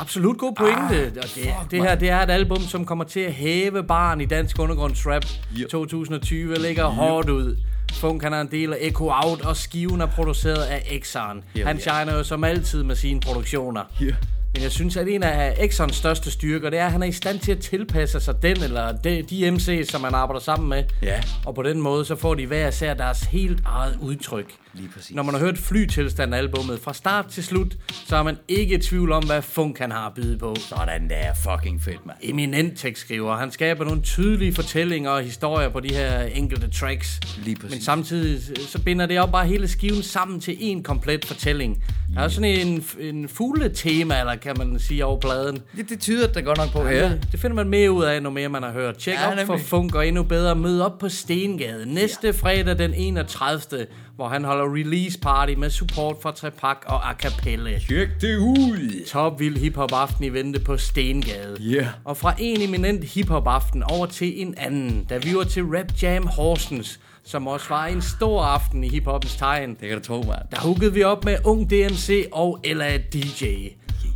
[0.00, 0.96] Absolut god pointe.
[1.04, 4.20] Ah, og det, det her det er et album, som kommer til at hæve barn
[4.20, 5.24] i dansk undergrundsrap.
[5.58, 5.68] Yep.
[5.70, 7.56] 2020 ligger hårdt ud.
[7.92, 11.44] Funk han er en del af Echo Out, og skiven er produceret af Exxon.
[11.54, 11.82] Hell Han yeah.
[11.82, 13.82] shiner jo som altid med sine produktioner.
[14.02, 14.14] Yeah.
[14.54, 17.12] Men jeg synes, at en af Exxons største styrker, det er, at han er i
[17.12, 20.84] stand til at tilpasse sig den eller de, de MC's, som han arbejder sammen med.
[21.02, 21.22] Ja.
[21.46, 24.54] Og på den måde, så får de hver især deres helt eget udtryk.
[24.74, 25.14] Lige præcis.
[25.16, 29.12] Når man har hørt Flytilstand-albummet fra start til slut, så er man ikke i tvivl
[29.12, 30.54] om, hvad Funk han har at byde på.
[30.58, 32.18] Sådan der, fucking fedt, mand.
[32.22, 33.36] Eminent tekstskriver.
[33.36, 37.20] Han skaber nogle tydelige fortællinger og historier på de her enkelte tracks.
[37.44, 37.70] Lige præcis.
[37.70, 41.84] Men samtidig så binder det op bare hele skiven sammen til en komplet fortælling.
[42.14, 45.58] Der er sådan en, en fugletema, eller kan man sige, over pladen.
[45.76, 47.18] Det, det tyder det godt nok på Ja, her.
[47.32, 48.96] det, finder man mere ud af, nu mere man har hørt.
[48.96, 49.66] Tjek Ja, op for nemlig.
[49.66, 53.86] Funk og endnu bedre mød op på Stengade næste fredag den 31.
[54.16, 57.78] Hvor han holder release party med support fra Trepak og A Cappella.
[57.78, 59.06] Tjek det ud.
[59.08, 61.56] Top vild hiphop aften i vente på Stengade.
[61.60, 61.86] Yeah.
[62.04, 66.02] Og fra en eminent hiphop aften over til en anden, da vi var til Rap
[66.02, 69.70] Jam Horsens, som også var en stor aften i hiphopens tegn.
[69.80, 70.48] Det kan du tro, mand.
[70.50, 73.44] Der huggede vi op med Ung DMC og Ella DJ.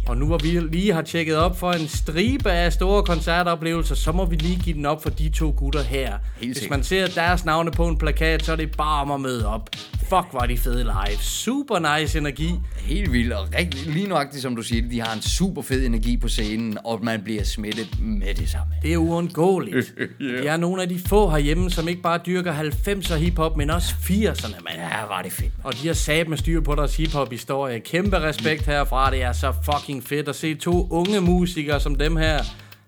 [0.08, 4.12] Og nu hvor vi lige har tjekket op for en stribe af store koncertoplevelser, så
[4.12, 6.18] må vi lige give den op for de to gutter her.
[6.38, 6.70] Hvis sikkert.
[6.70, 9.70] man ser deres navne på en plakat, så er det bare om at møde op.
[10.08, 11.18] Fuck, var de fede live.
[11.20, 12.50] Super nice energi.
[12.76, 15.86] Helt vildt, og rigtig, lige nuagtigt som du siger det, de har en super fed
[15.86, 18.72] energi på scenen, og man bliver smittet med det samme.
[18.82, 19.94] Det er uundgåeligt.
[20.20, 20.42] yeah.
[20.42, 23.94] De er nogle af de få herhjemme, som ikke bare dyrker 90'er hiphop, men også
[24.00, 24.76] 80'erne, mand.
[24.76, 25.52] Ja, var det fedt.
[25.64, 27.80] Og de har sat med styr på deres hiphop-historie.
[27.80, 29.10] Kæmpe respekt herfra.
[29.10, 32.38] Det er så fucking fedt at se to unge musikere som dem her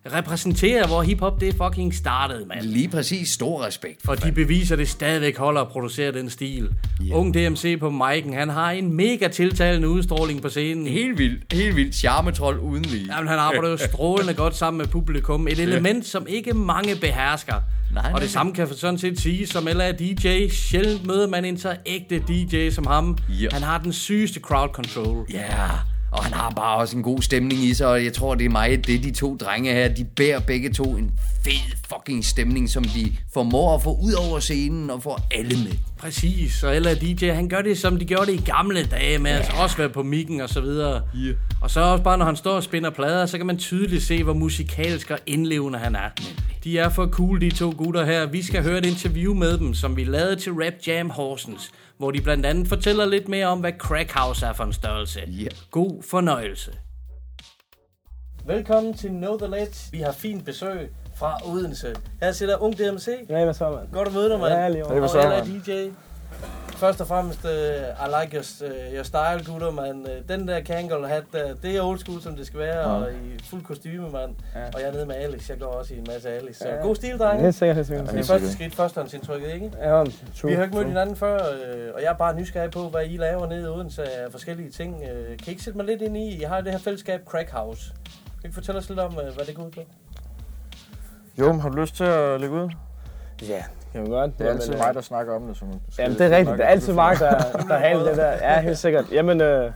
[0.06, 2.60] repræsentere, hvor hiphop det fucking startede, mand.
[2.60, 4.08] Lige præcis, stor respekt.
[4.08, 6.68] Og de beviser, det stadigvæk holder at producere den stil.
[7.02, 7.18] Yeah.
[7.18, 10.86] Ung DMC på mic'en, han har en mega tiltalende udstråling på scenen.
[10.86, 11.94] Helt vildt, helt vildt.
[11.94, 13.14] Charmetrol uden lige.
[13.14, 15.48] Jamen, han arbejder jo strålende godt sammen med publikum.
[15.48, 17.54] Et element, som ikke mange behersker.
[17.92, 20.48] Nej, og nej, det samme kan sådan set sige, som eller DJ.
[20.48, 23.18] Sjældent møder man en så ægte DJ som ham.
[23.40, 23.48] Ja.
[23.52, 25.26] Han har den sygeste crowd control.
[25.32, 25.46] Ja,
[26.12, 28.50] og han har bare også en god stemning i sig, og jeg tror, det er
[28.50, 31.10] mig, det, de to drenge her, de bærer begge to en
[31.44, 35.72] fed fucking stemning, som de formår at få ud over scenen og få alle med.
[36.00, 39.30] Præcis, og eller DJ, han gør det, som de gjorde det i gamle dage, med
[39.30, 41.02] at også være på mikken og så videre.
[41.16, 41.36] Yeah.
[41.62, 44.24] Og så også bare, når han står og spinner plader, så kan man tydeligt se,
[44.24, 46.10] hvor musikalsk og indlevende han er.
[46.64, 48.26] De er for cool, de to gutter her.
[48.26, 52.10] Vi skal høre et interview med dem, som vi lavede til Rap Jam Horsens, hvor
[52.10, 55.20] de blandt andet fortæller lidt mere om, hvad Crack House er for en størrelse.
[55.20, 55.50] Yeah.
[55.70, 56.72] God fornøjelse.
[58.46, 59.88] Velkommen til Know The Ledge.
[59.92, 61.94] Vi har fint besøg fra Odense.
[62.22, 63.09] Her sidder Ung DMC.
[63.28, 63.92] Ja, hvad så, mand?
[63.92, 64.54] Godt at møde dig, mand.
[64.54, 65.09] Ja, lige over.
[65.09, 65.62] Og jeg er mand?
[65.64, 65.90] DJ.
[66.76, 70.00] Først og fremmest, uh, I like your, uh, your style, gutter, man.
[70.00, 72.94] Uh, den der Kangol hat, der, det er old school, som det skal være, Ja.
[72.96, 74.30] og i fuld kostyme, mand.
[74.54, 74.64] Ja.
[74.74, 75.50] Og jeg er nede med Alex.
[75.50, 76.56] Jeg går også i en masse Alex.
[76.56, 76.74] Så Ja.
[76.74, 77.42] god stil, drenge.
[77.44, 78.11] Helt sikkert, helt sikkert.
[78.11, 79.70] Det er første skridt, førstehåndsindtrykket, ikke?
[79.80, 79.88] Ja,
[80.40, 80.50] true.
[80.50, 83.16] Vi har ikke mødt hinanden før, øh, og jeg er bare nysgerrig på, hvad I
[83.16, 85.02] laver nede i Odense af forskellige ting.
[85.12, 86.40] Øh, kan I ikke sætte mig lidt ind i?
[86.40, 87.83] I har det her fællesskab Crack House.
[88.14, 89.80] Kan I ikke fortælle os lidt om, øh, hvad det går ud på?
[91.38, 92.70] Jo, men har du lyst til at lægge ud?
[93.48, 94.38] Ja, kan vi godt.
[94.38, 95.56] Det er altid Jamen, øh, mig, der snakker om det.
[95.56, 96.58] Som Jamen, det er rigtigt.
[96.58, 97.38] Det er altid mig, der,
[97.68, 98.30] der alt det der.
[98.30, 99.04] Ja, helt sikkert.
[99.12, 99.72] Jamen, øh,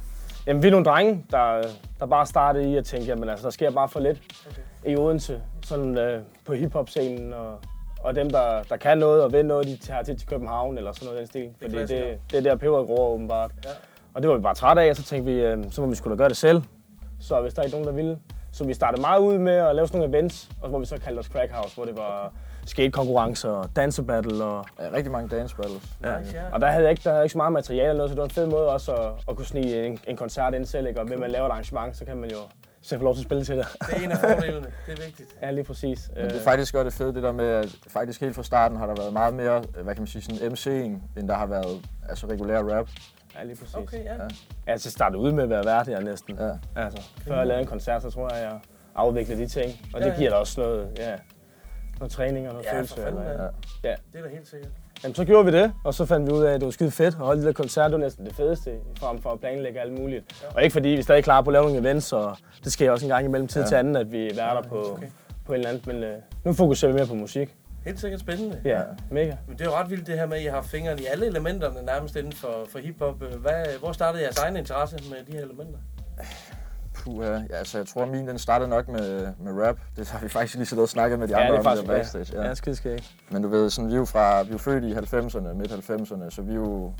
[0.47, 1.63] jamen vi er nogle drenge, der,
[2.01, 4.19] der bare startede i at tænke, jamen altså, der sker bare for lidt
[4.51, 4.93] okay.
[4.93, 7.59] i Odense, sådan øh, på hiphop-scenen, og,
[8.01, 10.93] og dem, der, der kan noget og vil noget, de tager til til København eller
[10.93, 11.51] sådan noget den stil.
[11.61, 12.17] Fordi det, klassiker.
[12.31, 13.51] det er der peber gror åbenbart.
[13.65, 13.71] Ja.
[14.15, 15.95] Og det var vi bare trætte af, og så tænkte vi, øh, så må vi
[15.95, 16.63] skulle da gøre det selv.
[17.21, 18.19] Så hvis der er ikke nogen, der ville.
[18.55, 20.99] Så vi startede meget ud med at lave sådan nogle events, og hvor vi så
[20.99, 22.33] kaldte os Crack House, hvor det var
[22.67, 25.83] skatekonkurrencer og dansebattle og Ja, rigtig mange dance battles.
[26.05, 26.15] Ja.
[26.53, 28.15] Og der havde jeg ikke, der havde jeg ikke så meget materiale eller noget, så
[28.15, 30.87] det var en fed måde også at, at kunne snige en, en koncert ind selv,
[30.87, 31.01] ikke?
[31.01, 32.37] Og ved man laver et arrangement, så kan man jo
[32.83, 33.67] så jeg får lov til at spille til det.
[33.81, 34.67] Det er en af fordelene.
[34.87, 35.29] Det er vigtigt.
[35.43, 36.11] Ja, lige præcis.
[36.15, 38.43] Men det er Øh, faktisk godt det fede, det der med, at faktisk helt fra
[38.43, 41.35] starten har der været meget mere, øh, hvad kan man sige, sådan MC'ing, end der
[41.35, 42.89] har været altså regulær rap.
[43.39, 43.75] Ja, lige præcis.
[43.75, 44.15] Okay, ja.
[44.15, 44.29] Ja.
[44.67, 46.37] Jeg så startede ud med at være vært her næsten.
[46.39, 46.81] Ja.
[46.83, 48.59] Altså, før jeg lavede en koncert, så tror jeg, jeg
[48.95, 49.73] afviklede de ting.
[49.95, 51.15] Og Ja, det giver da også noget, ja,
[51.99, 53.07] noget træning og noget Ja, følelse.
[53.07, 53.33] eller, ja.
[53.85, 53.95] ja.
[54.13, 54.71] Det er da helt sikkert.
[55.05, 56.91] Jamen, så gjorde vi det, og så fandt vi ud af, at det var skide
[56.91, 57.89] fedt at holde de der koncerter.
[57.89, 60.43] Det var næsten det fedeste, frem for at planlægge alt muligt.
[60.43, 60.49] Ja.
[60.57, 62.91] Og ikke fordi vi er stadig klar på at lave nogle events, og det sker
[62.91, 63.67] også en gang imellem tid Ja.
[63.69, 65.07] til anden, at vi er der på, okay.
[65.47, 65.83] på en eller anden.
[65.87, 67.55] Men øh, nu fokuserer vi mere på musik.
[67.85, 68.61] Helt sikkert spændende.
[68.65, 69.37] Ja, mega.
[69.47, 71.27] Men det er jo ret vildt det her med, at I har fingrene i alle
[71.27, 73.23] elementerne nærmest inden for, for hiphop.
[73.23, 75.79] Hvad, hvor startede jeres egen interesse med de her elementer?
[76.95, 79.79] Puh, ja, altså jeg tror min den startede nok med, med rap.
[79.97, 81.65] Det har vi faktisk lige siddet og snakket med de Ja, andre det er om
[81.65, 82.41] faktisk der backstage.
[82.43, 83.15] Ja, ja skide skægt.
[83.31, 85.73] Men du ved, sådan, vi er jo fra, vi er jo født i 90'erne, midt
[85.73, 86.93] 90'erne, så vi er jo,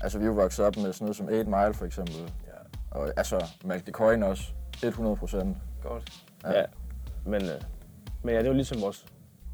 [0.00, 2.14] altså vi er jo vokset op med sådan noget som 8 Mile for eksempel.
[2.16, 2.98] Ja.
[2.98, 4.42] Og altså, Malk de Coin også,
[4.84, 5.56] 100 procent.
[5.82, 6.12] Godt.
[6.44, 6.64] Ja.
[7.26, 7.60] Men, øh,
[8.22, 9.06] men ja, det var ligesom vores...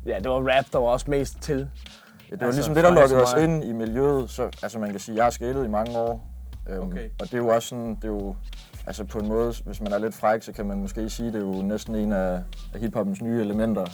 [0.07, 1.59] Ja, det var rap, der var også mest til.
[1.59, 4.31] Ja, det var Altså, ligesom det, der lukkede os ind i miljøet.
[4.31, 6.29] Så, altså man kan sige, jeg har skatet i mange år.
[6.71, 7.09] Øhm, Okay.
[7.21, 8.37] Og det er jo også sådan, det er jo,
[8.87, 11.35] altså på en måde, hvis man er lidt fræk, så kan man måske sige, det
[11.37, 12.43] er jo næsten en af,
[12.75, 13.87] af hiphoppens nye elementer.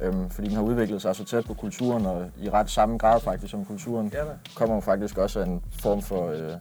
[0.00, 3.20] Øhm, fordi den har udviklet sig så tæt på kulturen, og i ret samme grad
[3.20, 4.22] faktisk som kulturen, Ja
[4.56, 6.52] kommer jo faktisk også af en form for, øh,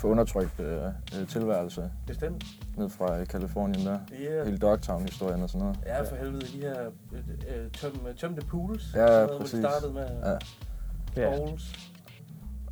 [0.00, 0.76] for undertrykt øh,
[1.20, 2.44] øh, tilværelse Bestemt.
[2.76, 3.98] ned fra øh, Kalifornien der.
[4.22, 4.44] Ja.
[4.44, 5.78] Hele Dogtown-historien og sådan noget.
[5.86, 6.74] Ja, for helvede, de her
[7.12, 7.18] øh,
[7.64, 8.82] øh, tøm, tømte pools.
[8.94, 9.52] Ja, sådan noget, Hvor præcis.
[9.54, 10.06] de startede med
[11.16, 11.22] Ja.
[11.22, 11.36] Ja.
[11.36, 11.74] bowls.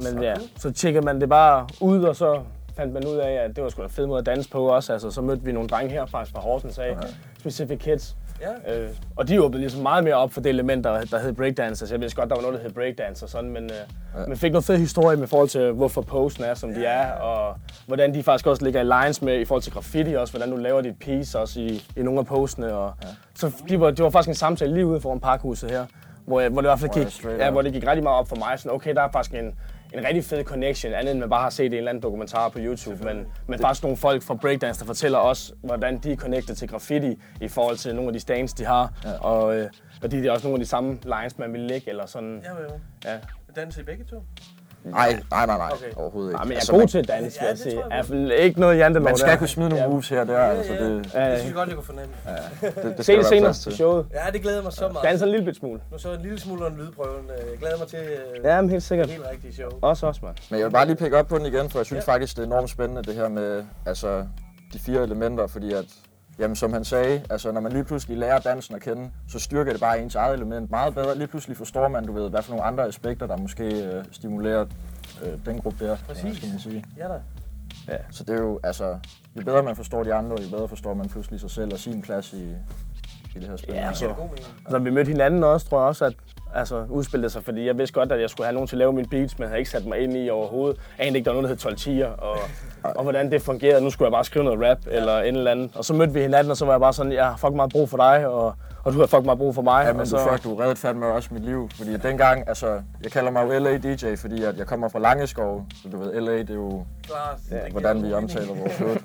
[0.02, 2.42] Men ja, så tjekkede man det bare ud, og så
[2.76, 4.92] fandt man ud af, at det var sgu da fed måde at danse på også.
[4.92, 7.08] Altså, så mødte vi nogle drenge her faktisk fra Horsens af, okay.
[7.38, 8.16] Specific Kids.
[8.40, 8.78] Ja.
[8.80, 11.82] Øh, og de åbnede ligesom meget mere op for det element, der, der hed breakdance.
[11.82, 13.70] Altså, jeg vidste godt, der var noget, der hed breakdance og sådan, men øh,
[14.16, 14.26] Ja.
[14.26, 17.56] man fik noget fed historie med forhold til, hvorfor posten er, som de er, og
[17.86, 20.56] hvordan de faktisk også ligger i lines med i forhold til graffiti også, hvordan du
[20.56, 22.74] laver dit piece også i, i nogle af postene.
[22.74, 23.08] Og, ja.
[23.34, 25.86] Så de var, det var faktisk en samtale lige ude foran parkhuset her,
[26.28, 28.18] hvor, jeg, hvor det i hvert fald gik, straight ja, hvor det gik rigtig meget
[28.18, 28.58] op for mig.
[28.58, 29.44] Sådan, okay, der er faktisk en,
[29.94, 32.58] en rigtig fed connection, andet end man bare har set en eller anden dokumentar på
[32.60, 36.54] YouTube, men, men faktisk nogle folk fra breakdance, der fortæller os, hvordan de er connected
[36.54, 39.18] til graffiti i forhold til nogle af de stands, de har, ja.
[39.18, 39.70] og, øh,
[40.02, 42.42] og de er også nogle af de samme lines, man vil lægge, eller sådan.
[42.44, 42.80] Ja, jo, jo.
[43.04, 43.18] Ja.
[43.56, 44.22] Danser I begge to?
[44.90, 45.70] Nej, nej, nej, nej.
[45.72, 45.92] Okay.
[45.96, 46.36] Overhovedet ikke.
[46.36, 47.74] Nej, men jeg er Altså, god man- til at danse, vil Ja, jeg det sige.
[47.74, 49.36] I hvert fald ikke noget jantelov Man skal der.
[49.38, 49.90] kunne smide nogle Ja.
[49.90, 51.36] moves her og der, altså det, Ja, Det ja.
[51.36, 52.12] synes jeg godt, jeg kunne fornemme.
[52.60, 53.72] det, det Se skal det der senere til.
[53.72, 54.06] showet.
[54.14, 55.04] Ja, det glæder mig så meget.
[55.04, 55.80] Danser en lille bit smule.
[55.92, 57.24] Nu så en lille smule under lydprøven.
[57.24, 59.06] Øh, Jeg glæder mig til øh, Ja, men helt sikkert.
[59.08, 59.70] det helt rigtige show.
[59.82, 60.34] Også også, mand.
[60.50, 62.42] Men jeg vil bare lige pikke op på den igen, for jeg synes faktisk, det
[62.42, 64.24] er enormt spændende, det her med altså,
[64.72, 65.84] de fire elementer, fordi at,
[66.38, 69.72] jamen, som han sagde, altså, når man lige pludselig lærer dansen at kende, så styrker
[69.72, 71.18] det bare ens eget element meget bedre.
[71.18, 74.66] Lige pludselig forstår man, du ved, hvad for nogle andre aspekter, der måske øh, stimulerer
[75.24, 76.36] øh, den gruppe der, Præcis.
[76.36, 76.84] skal man sige.
[76.96, 77.20] Ja da.
[78.10, 78.98] Så det er jo, altså,
[79.36, 82.02] jo bedre man forstår de andre, jo bedre forstår man pludselig sig selv og sin
[82.02, 82.42] plads i,
[83.34, 83.74] i det her spil.
[83.74, 84.46] Ja, så, giver god mening.
[84.70, 86.14] så vi mødte hinanden også, tror jeg også, at
[86.54, 88.92] altså, udspillede sig, fordi jeg vidste godt, at jeg skulle have nogen til at lave
[88.92, 90.80] mine beats, men jeg havde ikke sat mig ind i overhovedet.
[90.98, 92.38] Jeg anede ikke, der var noget, der hed 12 tier, og,
[92.82, 93.84] og hvordan det fungerede.
[93.84, 95.70] Nu skulle jeg bare skrive noget rap eller en eller andet.
[95.76, 97.72] Og så mødte vi hinanden, og så var jeg bare sådan, jeg har fucking meget
[97.72, 99.84] brug for dig, og, og du har fucking meget brug for mig.
[99.86, 102.82] Ja, men og du, så, fuck, du reddede fandme også mit liv, fordi dengang, altså,
[103.02, 106.20] jeg kalder mig jo LA DJ, fordi at jeg kommer fra Langeskov, så du ved,
[106.20, 107.38] LA, det er jo, Klart.
[107.50, 108.96] ja, hvordan vi omtaler vores hood.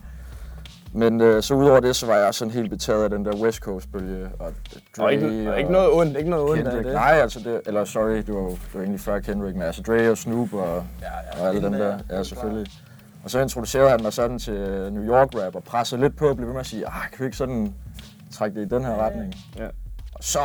[0.95, 3.59] Men øh, så udover det, så var jeg sådan helt betaget af den der West
[3.59, 4.53] Coast-bølge, og
[4.97, 6.93] Dre, og ikke, og ikke noget ondt, ikke noget ondt af det.
[6.93, 10.11] Nej, altså det, eller sorry, det var jo var egentlig før Kendrick, men altså Dre
[10.11, 12.71] og Snoop og, Ja, ja, og alle dem der, er ja selvfølgelig.
[13.23, 16.35] Og så introducerede han mig sådan til New York rap og pressede lidt på og
[16.35, 17.73] blev ved med at sige, ah, kan vi ikke sådan
[18.31, 19.33] trække det i den her retning?
[19.57, 19.65] Ja.
[20.13, 20.39] Og så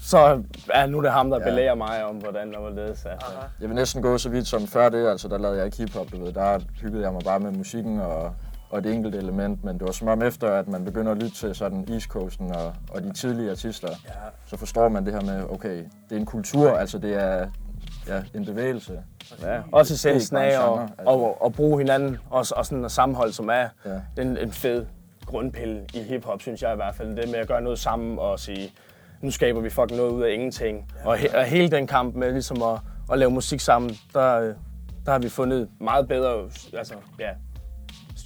[0.00, 0.42] Så
[0.74, 1.44] ja, nu er det ham, der Ja.
[1.44, 3.04] belærer mig om, hvordan og hvorledes.
[3.04, 3.26] Altså.
[3.60, 6.06] Jeg vil næsten gå så vidt som før det, altså der lavede jeg ikke hiphop,
[6.12, 6.32] du ved.
[6.32, 8.34] Der hyggede jeg mig bare med musikken og,
[8.70, 11.34] og det enkelte element, men det var som om efter, at man begynder at lytte
[11.36, 14.10] til sådan East Coasten og, og de tidlige artister, Ja.
[14.46, 17.46] så forstår man det her med, okay, det er en kultur, altså det er
[18.08, 19.02] ja, en bevægelse.
[19.42, 21.04] Ja, også essensen af en genre, altså.
[21.06, 23.90] og, og bruge hinanden, og, og sådan et sammenhold, som er Ja.
[24.16, 24.86] den, en fed
[25.26, 27.16] grundpille i hiphop, synes jeg i hvert fald.
[27.16, 28.72] Det med at gøre noget sammen og sige,
[29.20, 30.92] nu skaber vi fucking noget ud af ingenting.
[31.04, 32.78] Og, he, og hele den kamp med ligesom at,
[33.12, 34.38] at lave musik sammen, der,
[35.06, 36.42] der har vi fundet meget bedre
[36.78, 37.30] altså, ja,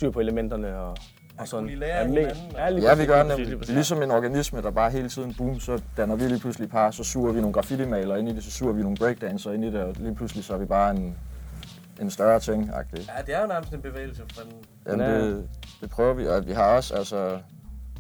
[0.02, 0.96] styr på elementerne og,
[1.38, 1.64] og sådan.
[1.64, 3.24] kunne I lære hinanden, Ja, lige Ja, vi gør
[3.58, 3.68] præcis.
[3.68, 7.04] Ligesom en organisme, der bare hele tiden, boom, så danner vi lige pludselig par, så
[7.04, 9.80] suger vi nogle graffiti-malere ind i det, så suger vi nogle breakdancer ind i det,
[9.80, 11.16] og lige pludselig så er vi bare en,
[12.00, 13.12] en større ting -agtig.
[13.16, 14.22] Ja, det er jo nærmest en bevægelse.
[14.34, 14.52] For den,
[14.86, 15.26] Jamen, Ja.
[15.26, 15.48] det,
[15.80, 17.38] det prøver vi, og vi har også, altså,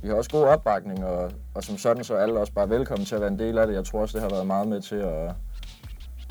[0.02, 3.06] vi har også god opbakning, og, og som sådan så er alle også bare velkommen
[3.06, 3.74] til at være en del af det.
[3.74, 5.30] Jeg tror også, det har været meget med til at,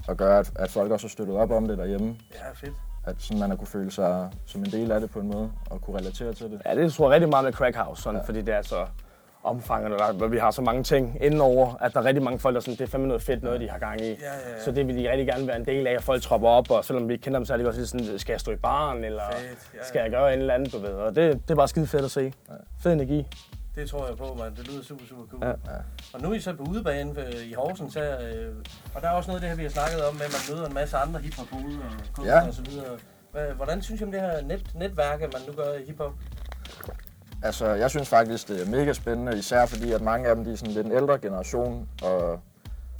[0.09, 2.15] at gøre, at, at folk også har støttet op om det derhjemme.
[2.33, 2.73] ja, fedt.
[3.05, 5.51] At sådan, man har kunne føle sig som en del af det på en måde,
[5.69, 6.61] og kunne relatere til det.
[6.65, 8.25] Ja, det tror jeg rigtig meget med Crack House, sådan, ja.
[8.25, 8.85] fordi det er så
[9.43, 12.55] omfanget, og der, vi har så mange ting indenover, at der er rigtig mange folk,
[12.55, 14.03] der sådan, det er fandme noget fedt noget, de har gang i.
[14.03, 14.63] Ja, ja, ja.
[14.63, 16.85] Så det vil de rigtig gerne være en del af, at folk tropper op, og
[16.85, 19.03] selvom vi ikke kender dem, så er de også sådan, skal jeg stå i baren,
[19.03, 19.83] eller Fedt, ja, ja.
[19.83, 20.89] skal jeg gøre en eller anden, du ved.
[20.89, 22.33] Og det, det er bare skide fedt at se.
[22.49, 22.53] Ja.
[22.83, 23.27] Fed energi.
[23.75, 24.55] Det tror jeg på, man.
[24.55, 25.43] Det lyder super, super cool.
[25.43, 25.49] Ja.
[25.49, 25.77] Ja.
[26.13, 28.55] Og nu er I så på udebane øh, i Horsens her, øh,
[28.95, 30.55] og der er også noget af det her, vi har snakket om, med at man
[30.55, 31.57] møder en masse andre hiphop og
[32.13, 32.47] kunstnere Ja.
[32.47, 32.97] og så videre.
[33.55, 36.13] Hvordan synes I om det her net, netværk, man nu gør i hiphop?
[37.43, 40.51] Altså, jeg synes faktisk, det er mega spændende, især fordi, at mange af dem de
[40.51, 42.39] er sådan lidt en ældre generation, og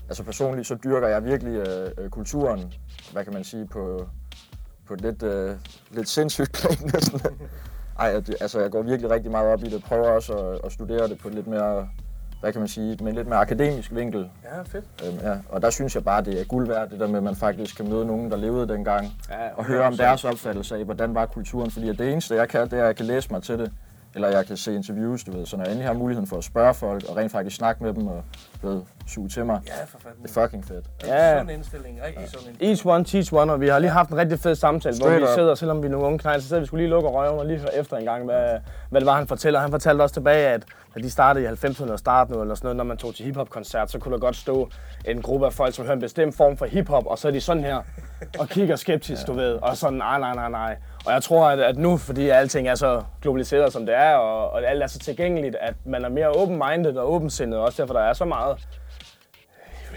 [0.09, 2.73] altså personligt så dyrker jeg virkelig øh, kulturen,
[3.11, 4.07] hvad kan man sige, på,
[4.87, 5.55] på lidt, øh,
[5.91, 7.21] lidt sindssygt plan næsten.
[8.01, 11.07] Ej, altså jeg går virkelig rigtig meget op i det, prøver også at, at studere
[11.07, 11.87] det på lidt mere,
[12.41, 14.29] hvad kan man sige, med lidt mere akademisk vinkel.
[14.43, 14.85] Ja, fedt.
[15.07, 15.35] Øhm, ja.
[15.49, 17.77] Og der synes jeg bare, det er guld værd, det der med, at man faktisk
[17.77, 19.97] kan møde nogen, der levede dengang, Ja, og høre om 100%.
[19.97, 21.71] deres opfattelse af, hvordan var kulturen.
[21.71, 23.71] Fordi det eneste, jeg kan, det er, at jeg kan læse mig til det,
[24.15, 25.45] eller jeg kan se interviews, du ved.
[25.45, 27.93] Så når jeg endelig har muligheden for at spørge folk, og rent faktisk snakke med
[27.93, 28.23] dem, og
[28.61, 30.23] ved, suge til mig, Ja, for fanden.
[30.23, 30.85] det er fucking fedt.
[31.05, 31.39] Ja.
[31.39, 32.71] Sund indstilling, rigtig sund indstilling.
[32.71, 35.21] Each one, teach one, og vi har lige haft en rigtig fed samtale, hvor Straight
[35.21, 35.33] vi up.
[35.35, 37.45] sidder, selvom vi er nogle unge knejler, så sidder vi skulle lige lukke røven og
[37.45, 38.49] lige høre efter en gang, hvad,
[38.89, 39.59] hvad det var, han fortæller.
[39.59, 40.63] Han fortalte også tilbage, at
[40.95, 43.91] da de startede i 90'erne og starten eller sådan noget, når man tog til hiphop-koncert,
[43.91, 44.69] så kunne der godt stå
[45.05, 47.41] en gruppe af folk, som hører en bestemt form for hiphop, og så er de
[47.41, 47.81] sådan her
[48.39, 50.75] og kigger skeptisk, du ved, og sådan, nej, nej, nej, nej.
[51.05, 54.49] Og jeg tror, at, at nu, fordi alting er så globaliseret, som det er, og,
[54.49, 58.01] og alt er så tilgængeligt, at man er mere open-minded og åbensindet, også derfor der
[58.01, 58.57] er så meget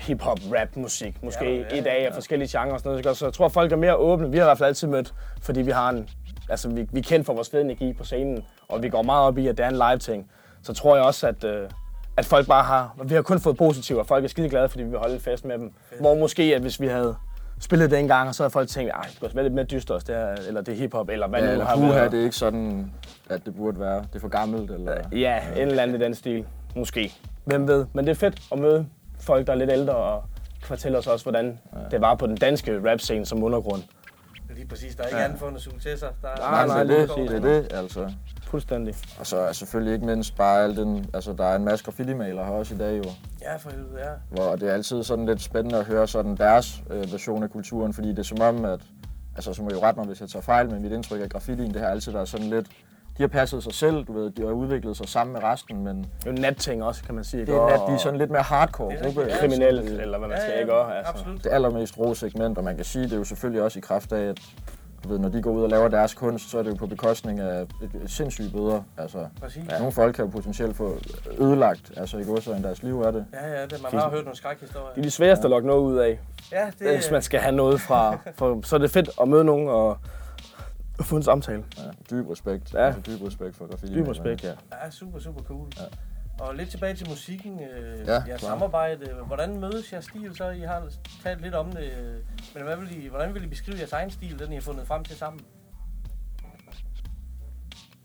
[0.01, 2.17] hip-hop, rap, musik, måske Ja, ja, i dag af ja.
[2.17, 3.17] forskellige genrer og sådan noget.
[3.17, 4.31] Så jeg tror, folk er mere åbne.
[4.31, 6.09] Vi har i hvert fald altid mødt, fordi vi har en,
[6.49, 9.27] altså vi, vi er kendt for vores fede energi på scenen, og vi går meget
[9.27, 10.31] op i, at det er en live ting.
[10.63, 11.69] Så tror jeg også, at, øh,
[12.17, 14.83] at folk bare har, vi har kun fået positivt, og folk er skide glade, fordi
[14.83, 15.73] vi vil holde en fest med dem.
[16.01, 17.17] Hvor måske, at hvis vi havde
[17.65, 19.65] spillet det en gang, så havde folk tænkt, ej, det kunne også være lidt mere
[19.65, 22.13] dyster, det er, eller det er hiphop, eller hvad Ja, nu eller har puha, været.
[22.13, 22.93] det er ikke sådan,
[23.31, 23.99] at det burde være.
[23.99, 24.95] Det er for gammelt, eller...
[25.13, 26.45] Ja, en eller anden i den stil.
[26.77, 27.13] Måske.
[27.45, 27.87] Hvem ved.
[27.93, 28.87] Men det er fedt at møde
[29.21, 30.25] folk, der er lidt ældre, og
[30.63, 31.79] fortælle os også, hvordan ja.
[31.91, 33.83] det var på den danske rap-scene som undergrund.
[34.55, 35.25] Lige præcis, der er ikke Ja.
[35.25, 36.07] andet successer.
[36.23, 38.13] Der er Nej, nej, det, det, det er det, altså.
[38.43, 38.95] Fuldstændig.
[39.19, 41.07] Og så er selvfølgelig ikke mindst bare al den...
[41.15, 43.11] Altså, der er en masse graffiti-malere her også i dag, jo.
[43.43, 44.11] Ja, for helvede, ja.
[44.31, 47.93] Hvor det er altid sådan lidt spændende at høre sådan deres øh, version af kulturen,
[47.95, 48.81] fordi det er som om, at...
[49.37, 51.29] Altså, så må jeg jo rette mig, hvis jeg tager fejl, men mit indtryk af
[51.29, 52.67] graffitien, det har altid været sådan lidt...
[53.19, 55.97] De har passet sig selv, du ved, de har udviklet sig sammen med resten, men...
[55.99, 57.47] Det er jo natting også, kan man sige.
[57.47, 59.27] Det er nat, de er sådan lidt mere hardcore gruppe.
[59.41, 60.93] Kriminelle, eller hvad man skal ikke også.
[60.95, 61.25] Altså.
[61.45, 64.13] Det allermest rå segment, og man kan sige, det er jo selvfølgelig også i kraft
[64.13, 64.41] af, at
[65.05, 66.87] du ved, når de går ud og laver deres kunst, så er det jo på
[66.87, 67.69] bekostning af et,
[68.05, 68.83] et sindssygt bøder.
[68.99, 69.63] Altså, Præcis.
[69.79, 70.99] nogle folk kan jo potentielt få
[71.39, 73.25] ødelagt, altså i går deres liv er det.
[73.33, 74.89] Ja, ja, det, man har hørt nogle skrækhistorier.
[74.89, 76.19] Det er de sværeste at lokke noget ud af.
[76.53, 78.19] Ja, det- Hvis man skal have noget fra...
[78.35, 79.99] For, så er det fedt at møde nogen og,
[80.99, 81.65] og få en samtale.
[81.79, 82.75] Ja, dyb respekt.
[82.75, 82.87] Ja.
[82.87, 83.95] Altså, dyb respekt for graffiti.
[83.95, 84.53] Dyb respekt, ja.
[84.85, 85.69] Ja, super, super cool.
[85.79, 85.83] Ja.
[86.45, 88.51] Og lidt tilbage til musikken, øh, Ja, ja, jeres klar.
[88.51, 89.11] samarbejde.
[89.27, 90.51] Hvordan mødes jeres stil så?
[90.51, 90.83] I har
[91.23, 91.91] talt lidt om det.
[92.55, 94.87] Men hvad vil I, hvordan vil I beskrive jeres egen stil, den I har fundet
[94.87, 95.41] frem til sammen?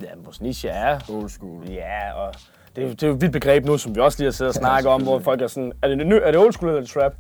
[0.02, 1.00] Ja, vores niche er...
[1.10, 1.70] Old school.
[1.70, 2.34] Ja, og
[2.76, 4.50] det er, det er jo et vidt begreb nu, som vi også lige har siddet
[4.50, 6.82] og snakket om, hvor folk er sådan, er det, ny, er det old school eller
[6.82, 7.14] er det trap?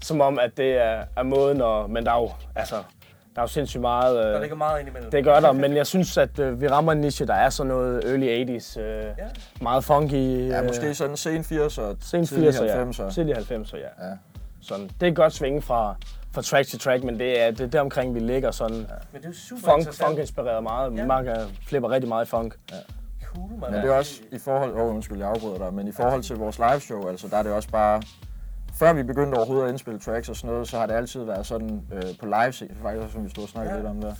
[0.00, 2.76] Som om, at det er, er måden, og, men der er jo, altså,
[3.34, 4.26] der er jo sindssygt meget...
[4.26, 5.10] Øh, Der ligger meget ind imellem.
[5.10, 7.68] Det gør der, men jeg synes, at øh, vi rammer en niche, der er sådan
[7.68, 9.12] noget early 80's, øh, ja.
[9.60, 10.14] meget funky.
[10.14, 12.84] Øh, Ja, måske sådan sen 80'er, sen tidlig 80'er, ja.
[12.84, 13.14] 90'er.
[13.14, 14.06] Tidlig 90'er, ja.
[14.08, 14.12] ja.
[14.62, 15.96] Sådan, det er et godt svinge fra,
[16.34, 18.76] fra track til track, men det er det er der omkring, vi ligger sådan.
[18.76, 18.82] Ja.
[19.12, 20.92] Men det er super funk, funk inspireret meget.
[20.92, 20.96] Ja.
[21.00, 21.06] Ja.
[21.06, 21.34] Mange
[21.66, 22.54] flipper rigtig meget i funk.
[22.72, 22.76] Ja.
[23.26, 23.72] Cool, man.
[23.72, 24.72] Men det er også i forhold...
[24.72, 25.74] Åh, oh, undskyld, jeg afbryder dig.
[25.74, 28.02] Men i forhold til vores live show, altså, der er det også bare...
[28.78, 31.46] Før vi begyndte overhovedet at indspille tracks og sådan noget, så har det altid været
[31.46, 33.80] sådan øh, på live scene, faktisk som vi stod og snakkede Ja.
[33.80, 34.12] lidt om der,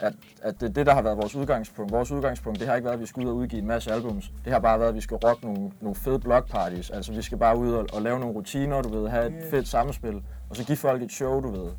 [0.00, 1.92] at, at det, det, der har været vores udgangspunkt.
[1.92, 4.32] Vores udgangspunkt, det har ikke været, at vi skal ud og udgive en masse albums.
[4.44, 6.90] Det har bare været, at vi skal rocke nogle, nogle fede block parties.
[6.90, 9.50] Altså, vi skal bare ud og, og lave nogle rutiner, du ved, have et Yeah.
[9.50, 11.70] fedt samspil, og så give folk et show, du ved.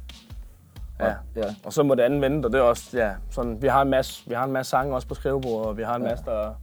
[1.00, 1.14] Ja.
[1.36, 1.56] ja.
[1.66, 3.90] Og så må det andet vente, og det er også, ja, sådan, vi har en
[3.90, 6.10] masse, vi har en masse sange også på skrivebordet, og vi har en Ja.
[6.10, 6.54] masse, der,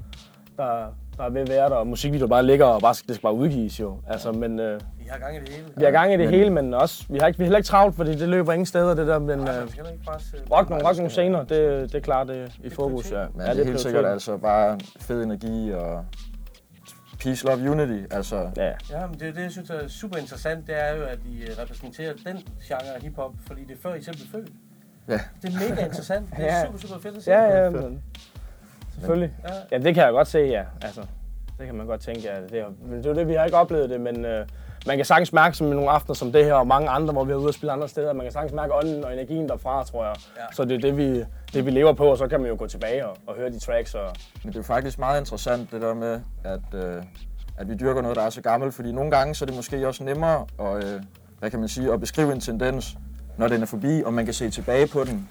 [0.56, 3.22] der, der er ved at være der, og musikvideoer bare ligger, og bare, det skal
[3.22, 3.96] bare udgives jo.
[4.08, 4.80] Altså, men, øh,
[5.12, 5.64] har gang i det hele.
[5.76, 7.58] vi har gang i det Men- hele, men også, vi har, ikke, vi har heller
[7.58, 9.62] ikke travlt, fordi det løber ingen steder, det der, men Nej, øh,
[10.50, 13.26] rock nogle, rock nogle scener, det, det er klart det i fokus, ja.
[13.34, 13.80] Men ja, det er helt prioritet.
[13.80, 16.04] sikkert altså bare fed energi og
[17.22, 18.04] peace, love, unity.
[18.14, 18.72] Altså, ja.
[18.90, 21.48] Ja, men det, det, jeg synes er super interessant, det er jo, at I øh,
[21.58, 24.48] repræsenterer den genre af hiphop, fordi det er før I selv blev født.
[25.08, 25.20] Ja.
[25.42, 26.30] Det er mega interessant.
[26.36, 26.66] Det er Ja.
[26.66, 27.30] super, super fedt at se.
[27.30, 28.02] Ja, ja, men,
[28.94, 29.32] selvfølgelig.
[29.48, 29.54] Ja.
[29.72, 30.62] Ja, det kan jeg godt se, ja.
[30.82, 31.00] Altså,
[31.58, 32.40] det kan man godt tænke, ja.
[32.50, 34.46] Det er, det er det, vi har ikke oplevet det, men, øh,
[34.86, 37.32] man kan sagtens mærke som nogle aftener som det her, og mange andre, hvor vi
[37.32, 40.04] er ude og spille andre steder, man kan sagtens mærke ånden og energien derfra, tror
[40.04, 40.14] jeg.
[40.36, 40.42] Ja.
[40.52, 41.24] Så det er det vi,
[41.54, 43.58] det, vi lever på, og så kan man jo gå tilbage og, og høre de
[43.58, 43.94] tracks.
[43.94, 44.14] Og...
[44.44, 47.02] Men det er faktisk meget interessant, det der med, at, øh,
[47.58, 49.88] at vi dyrker noget, der er så gammelt, fordi nogle gange så er det måske
[49.88, 51.00] også nemmere at, øh,
[51.38, 52.96] hvad kan man sige, at beskrive en tendens,
[53.38, 55.28] når den er forbi, og man kan se tilbage på den.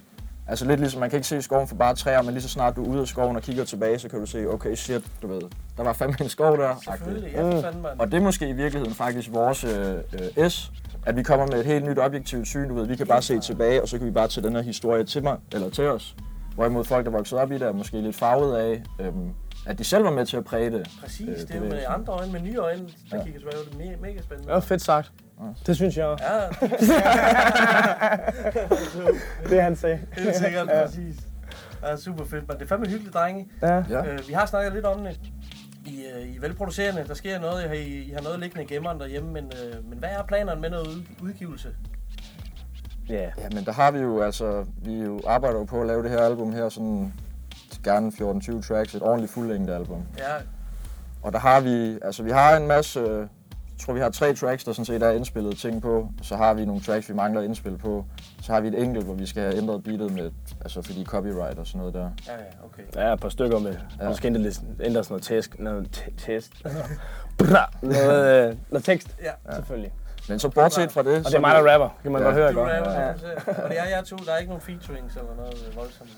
[0.48, 2.76] Altså lidt ligesom, man kan ikke se skoven for bare træer, men lige så snart
[2.76, 5.26] du er ude af skoven og kigger tilbage, så kan du se, okay, shit, du
[5.26, 5.40] ved,
[5.76, 6.74] der var fandme en skov der.
[6.84, 8.00] Selvfølgelig, ja, for fanden, mand.
[8.00, 9.94] Og det er måske i virkeligheden faktisk vores øh,
[10.38, 10.72] øh, S,
[11.06, 13.38] at vi kommer med et helt nyt objektivt syn, du ved, vi kan bare se
[13.40, 16.16] tilbage, og så kan vi bare tage den her historie til mig, eller til os.
[16.54, 19.30] Hvorimod folk, der voksede op i det, er måske lidt farvet af, øhm,
[19.66, 20.90] at de selv var med til at præge det.
[21.02, 23.24] Præcis, det er jo med andre øjne, med nye øjne, der Ja.
[23.24, 23.56] kigger tilbage.
[23.64, 24.46] Det er me- mega spændende.
[24.48, 25.12] Det var fedt sagt.
[25.66, 26.24] Det synes jeg også.
[26.24, 26.40] Ja,
[29.50, 29.98] det han sagde.
[30.12, 30.84] Helt sikkert, Ja.
[30.86, 31.16] præcis.
[31.82, 33.48] Ja, super fedt, men det er fandme hyggeligt, drenge.
[33.62, 33.74] Ja.
[33.90, 34.06] Ja.
[34.06, 35.20] Øh, vi har snakket lidt om det.
[35.86, 38.66] I, øh, I er velproducerende, der sker noget, I har, I, har noget liggende i
[38.66, 41.68] gemmeren derhjemme, men, øh, men hvad er planerne med noget ud, udgivelse?
[43.08, 43.14] Ja.
[43.22, 46.10] Ja, men der har vi jo altså, vi jo arbejder jo på at lave det
[46.10, 47.12] her album her, sådan
[47.84, 50.02] gerne 14-20 tracks, et ordentligt fuldlængde album.
[50.18, 50.34] Ja,
[51.22, 53.28] Og der har vi, altså vi har en masse,
[53.84, 56.08] tror vi har tre tracks, der sådan set er indspillet ting på.
[56.22, 58.04] Så har vi nogle tracks, vi mangler at indspille på.
[58.42, 60.30] Så har vi et enkelt, hvor vi skal have ændret beatet med,
[60.60, 62.10] altså fordi copyright og sådan noget der.
[62.26, 63.06] ja, ja, okay.
[63.08, 63.76] Ja, et par stykker med.
[64.00, 64.08] Ja.
[64.08, 64.54] Måske ændre, ændre
[65.04, 65.58] sådan noget tæsk.
[65.58, 66.52] Noget t- test.
[67.38, 69.16] Bra, noget, øh, noget tekst.
[69.22, 69.54] Ja.
[69.54, 69.92] Selvfølgelig.
[70.28, 71.18] Men så bortset fra det...
[71.18, 71.88] Og det er mig, der rapper.
[72.02, 72.26] Kan man Ja.
[72.26, 72.72] godt høre, Du godt?
[72.72, 73.08] rapper, Ja.
[73.64, 76.10] og det er jer to, der er ikke nogen featurings eller noget øh, voldsomt.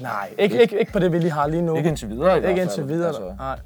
[0.00, 1.76] Nej, ikke, ikke, ikke på det, vi lige har lige nu.
[1.76, 3.34] Ikke indtil videre i Ikke indtil videre, Altså.
[3.38, 3.58] nej.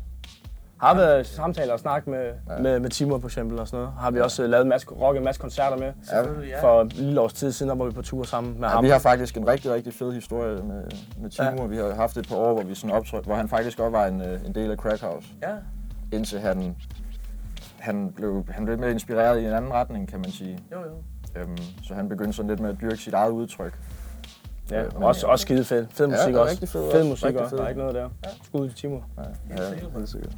[0.81, 2.59] Har været samtaler og snak med, ja.
[2.63, 3.95] med, med Timur for eksempel og sådan noget.
[3.99, 5.93] Har vi også øh, lavet en masse, rocket en masse koncerter med.
[6.49, 6.63] Ja.
[6.63, 8.85] For et lille års tid siden, der var vi på tur sammen med Ja, ham.
[8.85, 10.83] vi har faktisk en rigtig, rigtig fed historie med,
[11.21, 11.63] med Timo.
[11.63, 11.67] Ja.
[11.67, 14.07] Vi har haft et par år, hvor vi sådan optrådte, hvor han faktisk også var
[14.07, 15.29] en, øh, en del af Crack House.
[15.43, 15.55] Ja,
[16.13, 16.77] Indtil han,
[17.79, 20.59] han, blev, han blev mere inspireret i en anden retning, kan man sige.
[20.73, 21.41] jo jo.
[21.41, 23.79] Øhm, så han begyndte sådan lidt med at dyrke sit eget udtryk.
[24.71, 25.87] Ja, Øh, men- også, også skide fed.
[25.91, 26.57] Fed Ja, musik er også.
[26.61, 27.09] fed fed også.
[27.09, 27.51] musik Rigtig også.
[27.51, 27.59] fed.
[27.59, 28.09] Der er ikke noget der.
[28.45, 29.05] Skud til Timur.
[29.51, 29.55] Ja,
[29.95, 30.33] helt sikkert.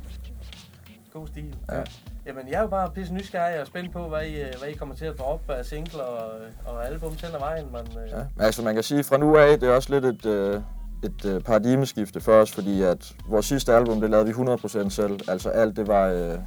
[1.18, 1.54] God stil.
[1.72, 1.82] Ja.
[2.26, 4.72] Jamen, jeg er jo bare pisse nysgerrig og spændt på, hvad I, øh, hvad I
[4.72, 6.30] kommer til at droppe af singler og,
[6.66, 7.66] og album til ad vejen.
[7.72, 8.44] Men, øh, Ja.
[8.44, 10.60] Altså man kan sige, fra nu af, det er også lidt et, øh,
[11.04, 15.20] et øh, paradigmeskifte for os, fordi at vores sidste album, det lavede vi 100% selv.
[15.28, 16.38] Altså alt, det var, øh,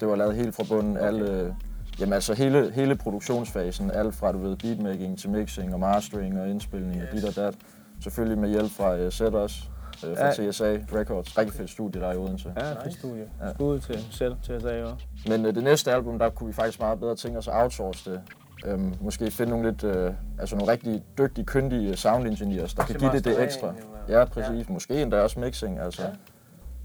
[0.00, 0.96] det var lavet helt fra bunden.
[0.96, 1.06] Okay.
[1.06, 1.52] Alle, øh,
[2.00, 6.48] jamen altså hele, hele produktionsfasen, alt fra du ved, beatmaking til mixing og mastering og
[6.48, 7.08] indspilning yes.
[7.08, 7.54] og dit og dat.
[8.02, 9.56] Selvfølgelig med hjælp fra øh, Zed også,
[10.04, 10.50] øh, fra Ja.
[10.50, 11.38] TSA Records.
[11.38, 12.52] Rigtig fedt studie der i Odense.
[12.56, 13.24] Ja, fedt studie.
[13.42, 13.52] Ja.
[13.54, 15.06] Skud til selv til at sige også.
[15.28, 18.10] Men øh, det næste album, der kunne vi faktisk meget bedre tænke os at outsource
[18.10, 18.20] det.
[18.66, 22.92] Øhm, måske finde nogle lidt, øh, altså nogle rigtig dygtige, kyndige sound engineers, der kan
[22.94, 23.74] Til give det det ekstra.
[24.08, 24.68] Ja, præcis.
[24.68, 24.72] Ja.
[24.72, 26.02] Måske endda også mixing, altså.
[26.02, 26.08] Ja.
[26.08, 26.14] Ja.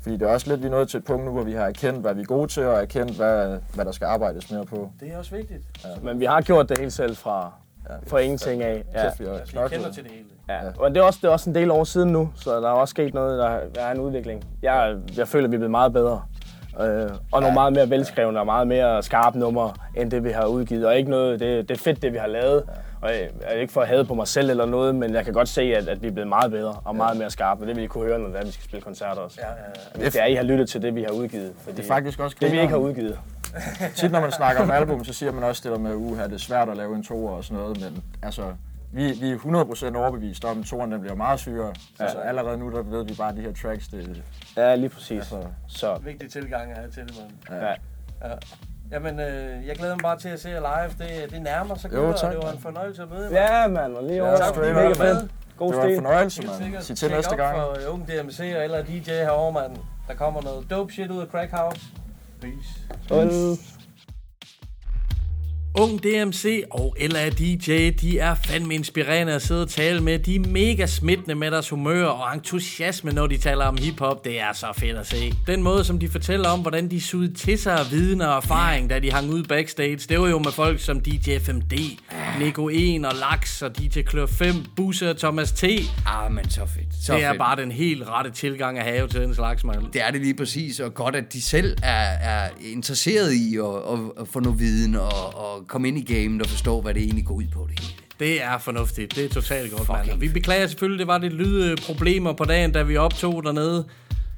[0.01, 1.65] Fordi det er også lidt, vi er nået til et punkt nu, hvor vi har
[1.65, 4.91] erkendt, hvad vi er gode til, og erkendt, hvad, hvad der skal arbejdes mere på.
[4.99, 5.61] det er også vigtigt.
[5.84, 5.89] Ja.
[6.03, 7.53] Men vi har gjort det helt selv fra,
[7.90, 7.96] Ja.
[8.08, 8.84] fra ingenting af.
[8.94, 9.02] Ja.
[9.04, 9.72] Kæft, vi har Altså, knoklet.
[9.72, 10.24] kender til det hele.
[10.50, 12.68] Ja, og det er, også, det er også en del år siden nu, så der
[12.68, 13.40] er også sket noget,
[13.76, 14.44] der, er en udvikling.
[14.62, 16.22] Jeg, jeg føler, at vi er blevet meget bedre.
[16.82, 20.46] Øh, og nogle meget mere velskrevne og meget mere skarpe numre, end det vi har
[20.46, 20.86] udgivet.
[20.88, 22.64] Og ikke noget, det, det er fedt, det vi har lavet.
[23.02, 25.26] Og jeg jeg er ikke for at have på mig selv eller noget, men jeg
[25.26, 27.62] kan godt se, at, at vi er blevet meget bedre og meget mere skarpe.
[27.64, 29.40] Og det vil I kunne høre, når det er, vi skal spille koncerter også.
[29.42, 30.06] Ja, ja, ja.
[30.06, 31.52] Det er, I har lyttet til det, vi har udgivet.
[31.64, 33.20] Fordi Det er faktisk også det, vi ikke har udgivet.
[33.95, 36.34] Tit når man snakker om album, så siger man også det der med, uha, det
[36.34, 38.43] er svært at lave en toer og sådan noget, men altså,
[38.91, 39.38] vi, vi er
[39.93, 41.74] 100% overbevist om, at toeren den bliver meget syrere.
[42.00, 42.04] Ja.
[42.04, 44.24] Altså allerede nu, der ved vi bare, at de her tracks, det,
[44.58, 45.12] Ja, lige præcis.
[45.12, 47.16] altså, Så, Vigtig tilgang er til det,
[47.50, 47.62] mand.
[47.62, 47.68] ja.
[48.28, 48.34] Ja.
[48.91, 51.08] Jamen, øh, jeg glæder mig bare til at se jer live.
[51.08, 52.60] Det, det nærmer sig, Jo, og tak, det var en mand.
[52.62, 53.62] fornøjelse at møde jer.
[53.62, 54.36] Ja, mand, og lige Ja, over.
[54.38, 55.32] straight Mega up, fedt.
[55.58, 56.56] God det var en fornøjelse, man.
[56.62, 56.84] sikkert.
[56.84, 57.56] Sig til Tjek næste op gang.
[57.58, 59.78] for øh, Ung DMC eller DJ herovre, mand.
[60.08, 61.82] Der kommer noget dope shit ud af Crack House.
[62.42, 62.70] Peace.
[63.10, 63.58] Og-
[65.80, 70.20] Ung DMC og LA DJ, de er fandme inspirerende at sidde og tale med.
[70.20, 74.26] De er mega smittende med deres humør og entusiasme, når de taler om hiphop.
[74.26, 75.34] Det er så fedt at se.
[75.48, 78.90] Den måde, som de fortæller om, hvordan de sugede til sig af viden og erfaring,
[78.90, 81.74] da de hang ud backstage, det var jo med folk som DJ FMD,
[82.40, 85.64] Nico 1 og Lax og DJ Klør 5, Busse og Thomas T.
[86.06, 86.87] Ah, men så fedt.
[87.04, 87.39] Så Det er fedt.
[87.39, 89.91] bare den helt rette tilgang at have til den slags, mand.
[89.93, 93.64] Det er det lige præcis, og godt, at de selv er, er interesseret i at,
[93.66, 97.04] at, at få noget viden og, og komme ind i gamet og forstå, hvad det
[97.04, 97.93] egentlig går ud på det hele.
[98.20, 99.16] Det er fornuftigt.
[99.16, 100.20] Det er totalt godt, mand.
[100.20, 103.86] Vi beklager selvfølgelig, det var lidt lydproblemer på dagen, da vi optog dernede.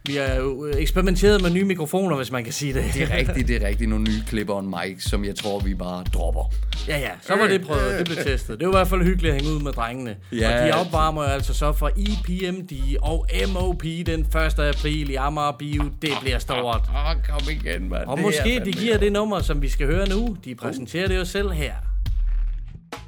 [0.10, 2.84] Vi har jo øh, eksperimenteret med nye mikrofoner, hvis man kan sige det.
[2.94, 3.90] Det er rigtigt, det er rigtigt.
[3.90, 6.52] Nogle nye klipper og en mic, som jeg tror, vi bare dropper.
[6.88, 8.00] Ja, ja, så var det prøvet.
[8.00, 8.60] Det blev testet.
[8.60, 10.16] Det var i hvert fald hyggeligt at hænge ud med drengene.
[10.32, 10.62] Ja.
[10.62, 14.60] Og de opvarmer jo altså så for EPMD og MOP den 1.
[14.60, 15.84] april i Amager Bio.
[16.02, 16.82] Det bliver stort.
[16.90, 18.08] Åh, kom igen, mand.
[18.08, 20.38] Og Det måske de giver det nummer, som vi skal høre nu.
[20.46, 21.74] De præsenterer det jo selv her.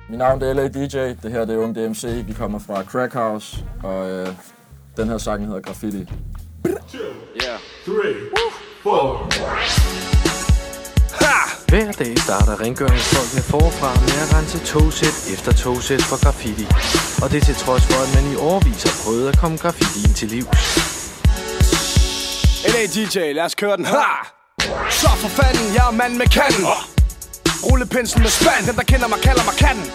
[0.10, 3.14] Mit navn er LA DJ, det her det er Ung DMC, vi kommer fra Crack
[3.14, 4.28] House, og øh,
[4.98, 6.06] den her sang hedder Graffiti.
[6.66, 7.58] Yeah.
[7.86, 8.16] Three.
[8.84, 9.28] Four.
[11.68, 16.68] Hver dag starter rengøringsfolkene forfra med at rense togsæt efter togsæt for graffiti.
[17.24, 20.28] Og det til trods for, at man i årvis har prøvet at komme graffitien til
[20.28, 20.64] livs.
[22.74, 23.86] LA DJ, lad os køre den.
[23.86, 24.06] Ha!
[24.90, 26.66] Så for fanden, jeg er mand med kanden.
[27.68, 29.86] Rullepensel med spand, dem der kender mig kalder mig katten.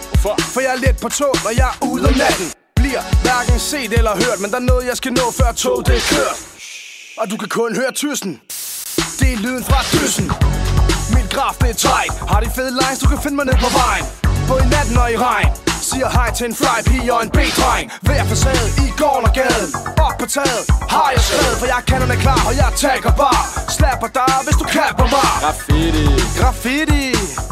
[0.53, 2.47] For jeg er let på tog, når jeg er ude om natten.
[2.75, 5.95] Bliver hverken set eller hørt, men der er noget jeg skal nå før toget det
[5.95, 6.56] er kørt.
[7.17, 8.41] Og du kan kun høre tysen.
[9.19, 10.25] Det er lyden fra dysen.
[11.15, 12.13] Mit graf det er tight.
[12.31, 14.05] Har de fede lines, du kan finde mig ned på vejen.
[14.49, 15.49] Både i natten og i regn.
[15.81, 19.69] Siger hej til en fly pige og en B-dreng Hver facade i gården og gaden
[20.05, 23.43] Op på taget har jeg skrevet For jeg er kanderne klar og jeg tager bare
[23.77, 26.05] Slapper dig hvis du kapper mig Graffiti.
[26.39, 27.03] Graffiti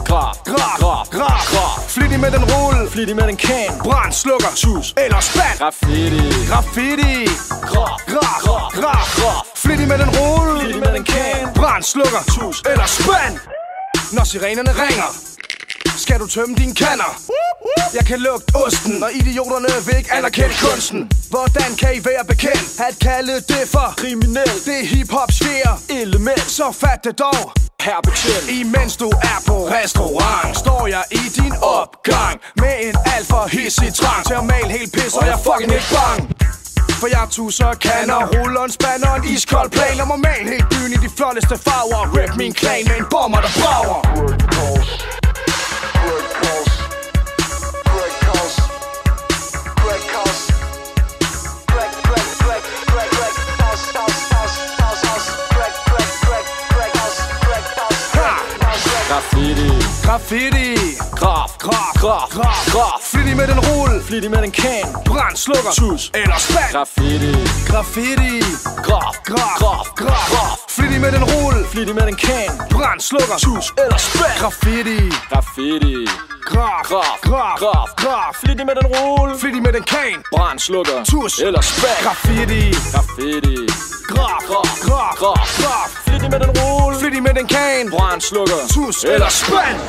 [0.06, 0.44] Graf.
[0.44, 3.80] Graf Graf Graf Graf Flittig med den rulle Flittig med den can.
[3.84, 6.48] Brand, slukker, tus eller spand Graffiti.
[6.50, 7.26] Graffiti
[7.72, 7.98] Graf.
[8.12, 8.42] Graf
[8.80, 11.54] Graf Graf Flittig med den rulle Flittig med den can.
[11.56, 13.36] Brand, slukker, tus eller spand
[14.12, 15.12] Når sirenerne ringer
[15.98, 17.22] skal du tømme dine kander
[17.94, 22.80] Jeg kan lugte osten Og idioterne vil ikke anerkende kunsten Hvordan kan I være bekendt
[22.80, 24.52] At kalde det for Kriminel.
[24.66, 26.52] Det er hiphop sfære Element.
[26.52, 28.46] Så fat det dog her betjent.
[28.60, 33.94] Imens du er på restaurant Står jeg i din opgang Med en alt for hissig
[33.94, 34.26] trang.
[34.26, 36.20] Til at male helt pis Og jeg er fucking ikke bang.
[37.00, 40.00] For jeg tusser kander, ruller en spand og en iskold plan.
[40.02, 42.04] Og må male helt byen i de flotteste farver.
[42.18, 45.25] Rip min klan med en bomber der brager.
[60.06, 60.98] Graffiti.
[61.20, 61.58] Graf.
[61.58, 62.30] Graf Graf.
[62.30, 64.94] Graf Graf Flittig med den rulle Flittig med den can.
[65.06, 66.12] Brand, slukker Tus.
[66.14, 67.34] Eller spand Graffiti.
[67.68, 68.40] Graffiti
[68.88, 69.16] Graf.
[69.26, 69.88] Graf Graf.
[69.96, 70.60] Graf Graf.
[70.70, 72.58] Flittig med den rulle Flittig med den can.
[72.70, 73.74] Brand, slukker Tus.
[73.78, 74.40] Eller spand.
[74.40, 75.00] Graffiti
[75.30, 76.35] Graffiti.
[76.46, 77.22] Graf Graf.
[77.22, 77.90] Graf Graf.
[77.96, 79.40] Graf Flittig med den rulle.
[79.40, 81.04] Flittig med den kan Brand slukker.
[81.12, 81.40] Tus.
[81.40, 82.04] Eller spand.
[82.06, 83.58] Graffiti Graffiti.
[84.12, 84.70] Graf Graf.
[84.88, 85.48] Graf Graf.
[85.62, 87.00] Graf Flittig med den rulle.
[87.00, 88.62] Flittig med den kan Brand slukker.
[88.76, 89.80] Tus eller spand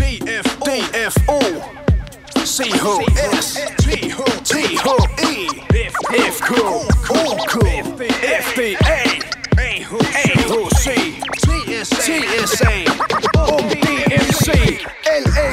[0.00, 1.40] DF DFO
[2.44, 4.10] CHS THE
[6.32, 6.52] FK
[7.10, 7.54] OK
[8.42, 9.00] FDA
[9.58, 10.99] AHC
[12.10, 12.74] TSA
[13.38, 14.48] ODMC
[15.24, 15.50] LA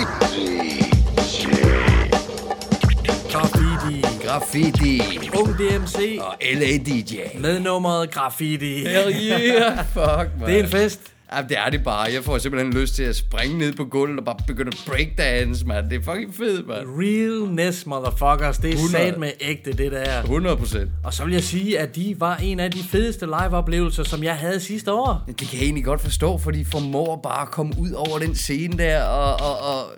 [3.32, 4.02] Graffiti.
[4.26, 5.30] Graffiti.
[5.40, 6.20] Ung DMC.
[6.20, 7.16] Og LA DJ.
[7.40, 8.88] Med nummeret Graffiti.
[8.88, 9.78] Hell yeah.
[9.94, 10.50] Fuck, man.
[10.50, 11.02] Det er en fest.
[11.36, 12.10] Ja, det er det bare.
[12.14, 15.66] Jeg får simpelthen lyst til at springe ned på gulvet og bare begynde at breakdance,
[15.66, 15.90] mand.
[15.90, 16.88] Det er fucking fedt, mand.
[16.88, 18.58] Realness, motherfuckers.
[18.58, 18.92] Det er 100.
[18.92, 20.20] sat med ægte, det der.
[20.22, 20.92] 100 procent.
[21.04, 24.36] Og så vil jeg sige, at de var en af de fedeste live-oplevelser, som jeg
[24.36, 25.24] havde sidste år.
[25.28, 28.36] Det kan jeg egentlig godt forstå, for de formår bare at komme ud over den
[28.36, 29.92] scene der og, og, og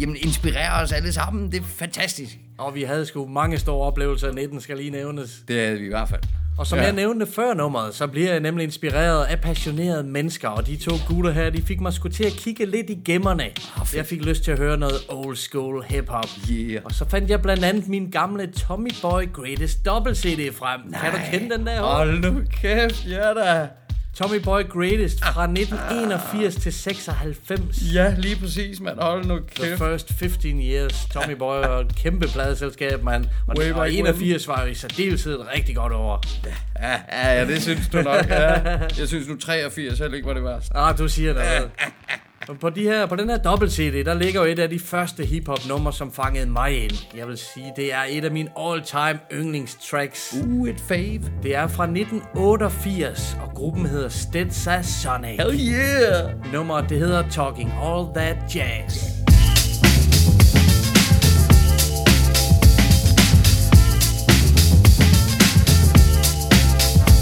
[0.00, 1.52] jamen, inspirere os alle sammen.
[1.52, 2.38] Det er fantastisk.
[2.58, 5.30] Og vi havde sgu mange store oplevelser i 19, skal lige nævnes.
[5.48, 6.22] Det er vi i hvert fald.
[6.58, 6.84] Og som ja.
[6.84, 10.48] jeg nævnte før nummeret, så bliver jeg nemlig inspireret af passionerede mennesker.
[10.48, 13.44] Og de to gutter her, de fik mig sgu til at kigge lidt i gemmerne.
[13.94, 16.28] Jeg fik lyst til at høre noget old school hip-hop.
[16.50, 16.82] Yeah.
[16.84, 20.80] Og så fandt jeg blandt andet min gamle Tommy Boy Greatest Double CD frem.
[20.86, 21.00] Nej.
[21.00, 21.82] Kan du kende den der?
[21.82, 23.68] Hold nu kæft, ja da.
[24.18, 27.60] Tommy Boy Greatest fra 1981 til 96.
[27.94, 28.98] Ja, lige præcis, mand.
[29.00, 29.78] Hold nu The kæft.
[29.78, 31.06] first 15 years.
[31.12, 33.24] Tommy Boy var et kæmpe pladeselskab, mand.
[33.46, 36.22] Og, Way og back 81 var jo i særdeleshed et rigtig godt år.
[36.80, 38.26] Ja, ja, ja, det synes du nok.
[38.28, 38.52] Ja.
[38.98, 40.76] Jeg synes nu 83 heller ikke var det værste.
[40.76, 41.60] Ah, du siger noget.
[41.60, 41.70] Men
[42.46, 45.24] På, de her, på den her dobbelt CD, der ligger jo et af de første
[45.24, 46.92] hiphop numre, som fangede mig ind.
[47.16, 50.34] Jeg vil sige, det er et af mine all-time yndlingstracks.
[50.42, 51.22] Uh, et fave.
[51.42, 55.36] Det er fra 1988, og gruppen hedder Stetsa Sonic.
[55.40, 56.52] Hell yeah!
[56.52, 59.04] Nummeret, det hedder Talking All That Jazz.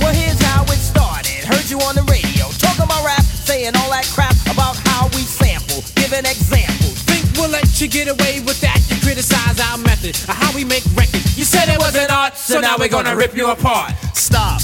[0.03, 1.41] Well, here's how it started.
[1.51, 5.21] Heard you on the radio talking about rap, saying all that crap about how we
[5.21, 6.97] sample, giving examples.
[7.05, 8.81] Think we'll let you get away with that?
[8.89, 11.37] You criticize our method how we make records.
[11.37, 13.93] You said it was wasn't art, so now we're gonna rip you apart.
[14.17, 14.61] Stop.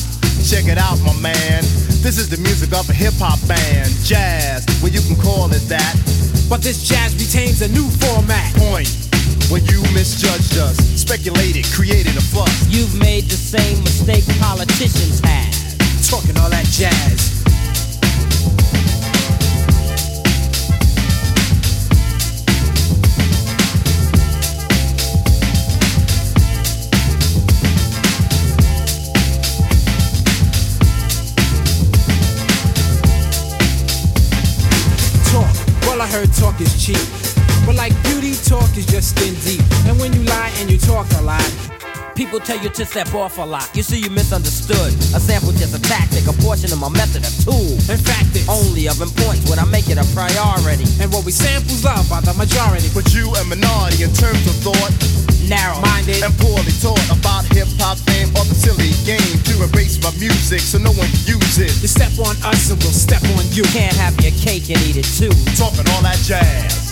[0.48, 1.60] Check it out, my man.
[2.00, 3.92] This is the music of a hip hop band.
[4.02, 5.94] Jazz, well, you can call it that.
[6.48, 8.48] But this jazz retains a new format.
[8.56, 8.88] Point.
[9.52, 12.52] Where you misjudged us, speculated, created a fuss.
[12.68, 15.52] You've made the same mistake politicians have.
[16.08, 17.31] Talking all that jazz.
[36.12, 37.00] Heard talk is cheap.
[37.64, 39.64] But like beauty, talk is just skin deep.
[39.88, 41.42] And when you lie and you talk a lot,
[42.14, 43.74] People tell you to step off a lot.
[43.74, 44.92] You see, you misunderstood.
[45.16, 47.72] A sample just a tactic, a portion of my method, a tool.
[47.88, 50.84] in fact it's Only of importance when I make it a priority.
[51.00, 52.90] and what we samples loved by the majority.
[52.92, 55.31] But you a minority in terms of thought.
[55.48, 55.80] Narrow.
[55.80, 56.22] Minded.
[56.22, 60.60] And poorly taught about hip hop fame or the silly game to erase my music
[60.60, 61.72] so no one can use it.
[61.82, 63.64] You step on us and we'll step on you.
[63.74, 65.32] Can't have your cake and eat it too.
[65.56, 66.91] Talking all that jazz.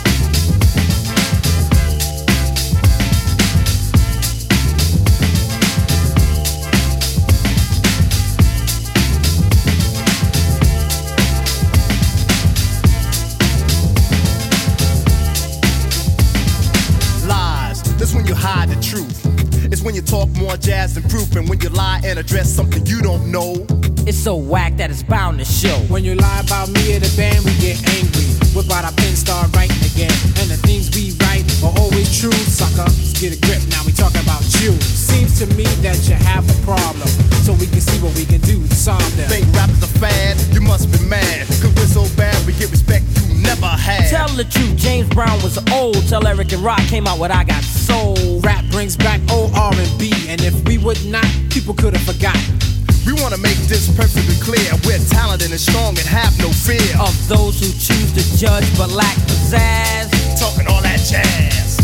[19.80, 22.84] It's when you talk more jazz than proof, and when you lie and address something
[22.84, 23.64] you don't know.
[24.04, 25.72] It's so whack that it's bound to show.
[25.88, 28.28] When you lie about me or the band, we get angry.
[28.52, 30.12] Whip out our pen, start writing again.
[30.36, 32.84] And the things we write are always true, sucker.
[32.92, 34.76] Let's get a grip, now we talk about you.
[34.84, 37.08] Seems to me that you have a problem.
[37.40, 39.32] So we can see what we can do to solve them.
[39.32, 41.48] Think rap is a fad, you must be mad.
[41.64, 44.12] Cause we're so bad, we get respect you never had.
[44.12, 46.04] Tell the truth, James Brown was old.
[46.04, 48.29] Tell Eric and Rock came out with I Got Soul.
[48.41, 52.59] Rap brings back old R&B, and if we would not, people could have forgotten.
[53.05, 54.72] We wanna make this perfectly clear.
[54.86, 56.80] We're talented and strong and have no fear.
[56.99, 60.09] Of those who choose to judge but lack pizzazz.
[60.38, 61.76] Talking all that jazz.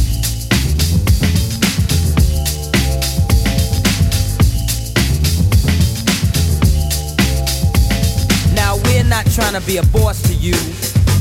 [8.54, 10.54] Now we're not trying to be a boss to you.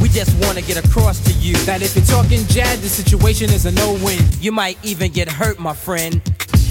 [0.01, 3.49] We just want to get across to you That if you're talking jazz, the situation
[3.51, 4.19] is a no-win.
[4.39, 6.21] you might even get hurt, my friend.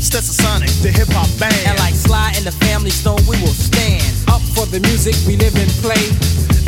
[0.05, 1.57] Stetson Sonic, the hip hop band.
[1.67, 5.37] And like Sly and the Family Stone, we will stand Up for the music we
[5.37, 6.05] live and play.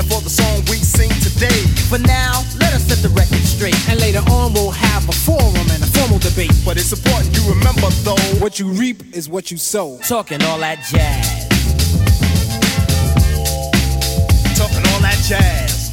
[0.01, 1.61] and for the song we sing today.
[1.93, 3.77] For now, let us set the record straight.
[3.89, 6.53] And later on, we'll have a forum and a formal debate.
[6.65, 8.17] But it's important you remember though.
[8.41, 9.99] What you reap is what you sow.
[10.09, 11.45] Talking all that jazz.
[14.57, 15.86] Talking all that jazz.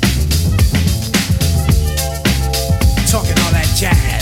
[3.83, 4.12] Talking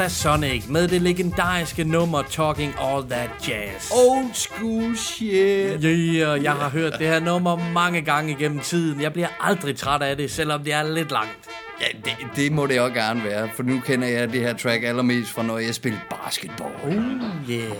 [0.00, 0.22] all that jazz.
[0.22, 3.90] Stetsa Sonic med det legendariske nummer Talking All That Jazz.
[3.90, 5.82] Old school shit.
[5.84, 9.00] Yeah, jeg har hørt det her nummer mange gange igennem tiden.
[9.00, 11.51] Jeg bliver aldrig træt af det, selvom det er lidt langt.
[11.82, 14.84] Ja, det, det må det også gerne være, for nu kender jeg det her track
[14.84, 16.70] allermest fra, når jeg spillede basketball.
[16.84, 17.02] Oh, yeah.
[17.50, 17.70] Yeah,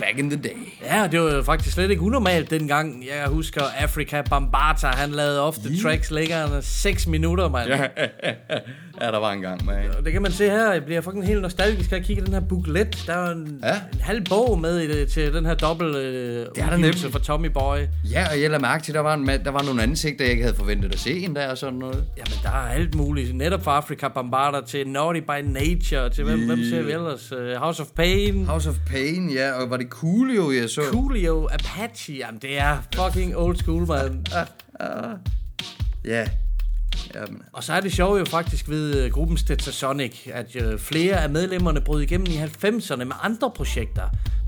[0.00, 0.56] back in the day.
[0.84, 3.04] Ja, det var jo faktisk slet ikke unormalt dengang.
[3.06, 5.82] Jeg husker Afrika Bambata, han lavede ofte Yeah.
[5.82, 7.68] tracks længere end 6 minutter, mand.
[7.68, 7.82] Ja,
[9.00, 9.90] ja, der var en gang, man.
[9.98, 12.40] Og Det kan man se her, jeg bliver fucking helt nostalgisk at kigge den her
[12.40, 13.04] booklet.
[13.06, 13.72] Der er en, Ja.
[13.92, 17.78] en halv bog med i det, til den her dobbelt øh, udgivelse for Tommy Boy.
[18.10, 20.30] Ja, og jeg lader mærke til, der var, en, mand- der var nogle ansigter, jeg
[20.32, 22.04] ikke havde forventet at se en der og sådan noget.
[22.16, 23.35] Jamen, der er alt muligt.
[23.36, 27.32] Netop fra Afrika Bambata til Naughty by Nature, til hvem, hvem ser vi ellers?
[27.32, 28.46] Uh, House of Pain.
[28.46, 30.82] House of Pain, ja, og var det Coolio, jeg så?
[30.90, 34.26] Coolio, Apache, jamen det er fucking old school, man.
[36.04, 36.28] Ja.
[37.14, 37.42] Jamen.
[37.52, 41.30] Og så er det sjovt jo faktisk ved øh, gruppen Stetsasonic, at øh, flere af
[41.30, 44.02] medlemmerne brød igennem i 90'erne med andre projekter.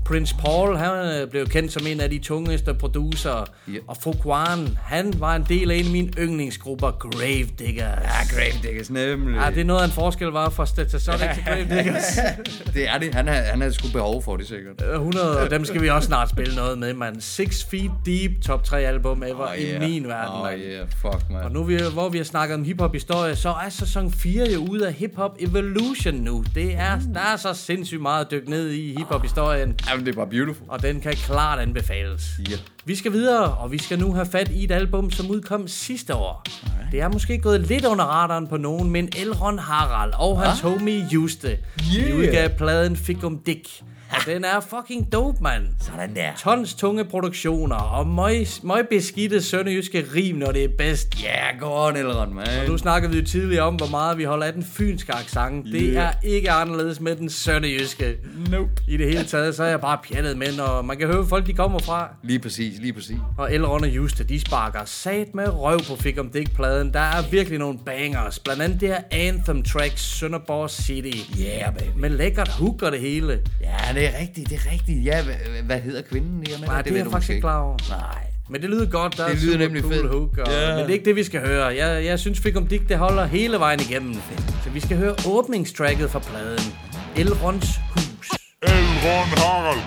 [0.09, 3.45] Prince Paul, han øh, blev kendt som en af de tungeste producer.
[3.67, 3.73] Ja.
[3.87, 7.99] Og Fuquan, han var en del af en af mine yndlingsgrupper, Grave Diggers.
[8.03, 9.39] Ja, Grave Diggers, nemlig.
[9.41, 12.03] Ja, det er noget af en forskel var fra Stetsasonic til Grave Diggers.
[12.75, 13.15] det er det.
[13.15, 14.75] Han har, han har sgu behov for det, sikkert.
[14.93, 17.21] 100, og dem skal vi også snart spille noget med, man.
[17.21, 19.81] Six Feet Deep, top 3 album ever Oh, i yeah.
[19.81, 20.61] min verden, Oh, mand.
[20.61, 21.41] yeah, fuck, man.
[21.43, 24.59] Og nu vi, hvor vi har snakket om hiphop historie, så er sæson 4 jo
[24.69, 26.43] ude af Hip Hop Evolution nu.
[26.55, 29.75] Det er, der er så sindssygt meget at dykke ned i hiphop historien.
[29.99, 30.65] Jamen, det er bare beautiful.
[30.69, 32.39] Og den kan klart anbefales.
[32.49, 32.55] Ja.
[32.85, 36.15] Vi skal videre, og vi skal nu have fat i et album, som udkom sidste
[36.15, 36.43] år.
[36.91, 40.71] Det er måske gået lidt under radaren på nogen, men Elron Harald og hans Ah.
[40.71, 41.57] homie Juste, de
[41.99, 42.17] Yeah.
[42.19, 43.67] udgav pladen Fikum Dick.
[44.11, 45.63] Og den er fucking dope, mand.
[45.79, 46.29] Sådan der.
[46.37, 51.23] Tons tunge produktioner og møg, møg beskidte sønderjyske rim, når det er bedst.
[51.23, 52.47] Ja, yeah, godt, Elron, man.
[52.61, 55.65] Og nu snakker vi jo tidligere om, hvor meget vi holder af den fynske accent.
[55.65, 55.95] Det Yeah.
[56.07, 58.15] er ikke anderledes med den sønderjyske.
[58.51, 58.69] Nope.
[58.87, 61.25] I det hele taget, så er jeg bare pjattet med, når man kan høre, hvor
[61.29, 62.09] folk de kommer fra.
[62.23, 63.17] Lige præcis, lige præcis.
[63.37, 66.93] Og Elrond og Juste, de sparker sat med røv på Fik om Dick-pladen.
[66.93, 68.39] Der er virkelig nogle bangers.
[68.39, 71.39] Blandt andet det her Anthem track, Sønderborg City.
[71.41, 71.87] Yeah, baby.
[71.99, 73.39] Med lækkert hook og det hele.
[73.61, 75.05] Ja, det er rigtigt, det er rigtigt.
[75.05, 75.33] Ja, hvad,
[75.63, 76.43] hvad hedder kvinden?
[76.49, 77.77] Jamen, Nej, det, det er jeg du faktisk ikke klar over.
[77.89, 78.25] Nej.
[78.49, 80.07] Men det lyder godt, der Det er lyder super nemlig cool fedt.
[80.09, 80.37] hook.
[80.37, 80.69] Og, Ja.
[80.69, 81.65] Men det er ikke det, vi skal høre.
[81.65, 84.13] Jeg, jeg synes, Fik om Dick, det holder hele vejen igennem.
[84.63, 86.73] Så vi skal høre åbningstracket fra pladen.
[87.15, 88.29] Elrons hus.
[88.63, 89.79] Elron Harald.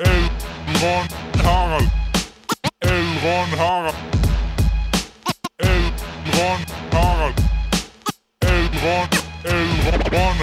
[0.00, 1.86] Elron Harald.
[2.82, 3.94] Elron Harald.
[5.60, 6.60] Elron
[6.92, 7.34] Harald.
[8.42, 10.34] Elron, Elron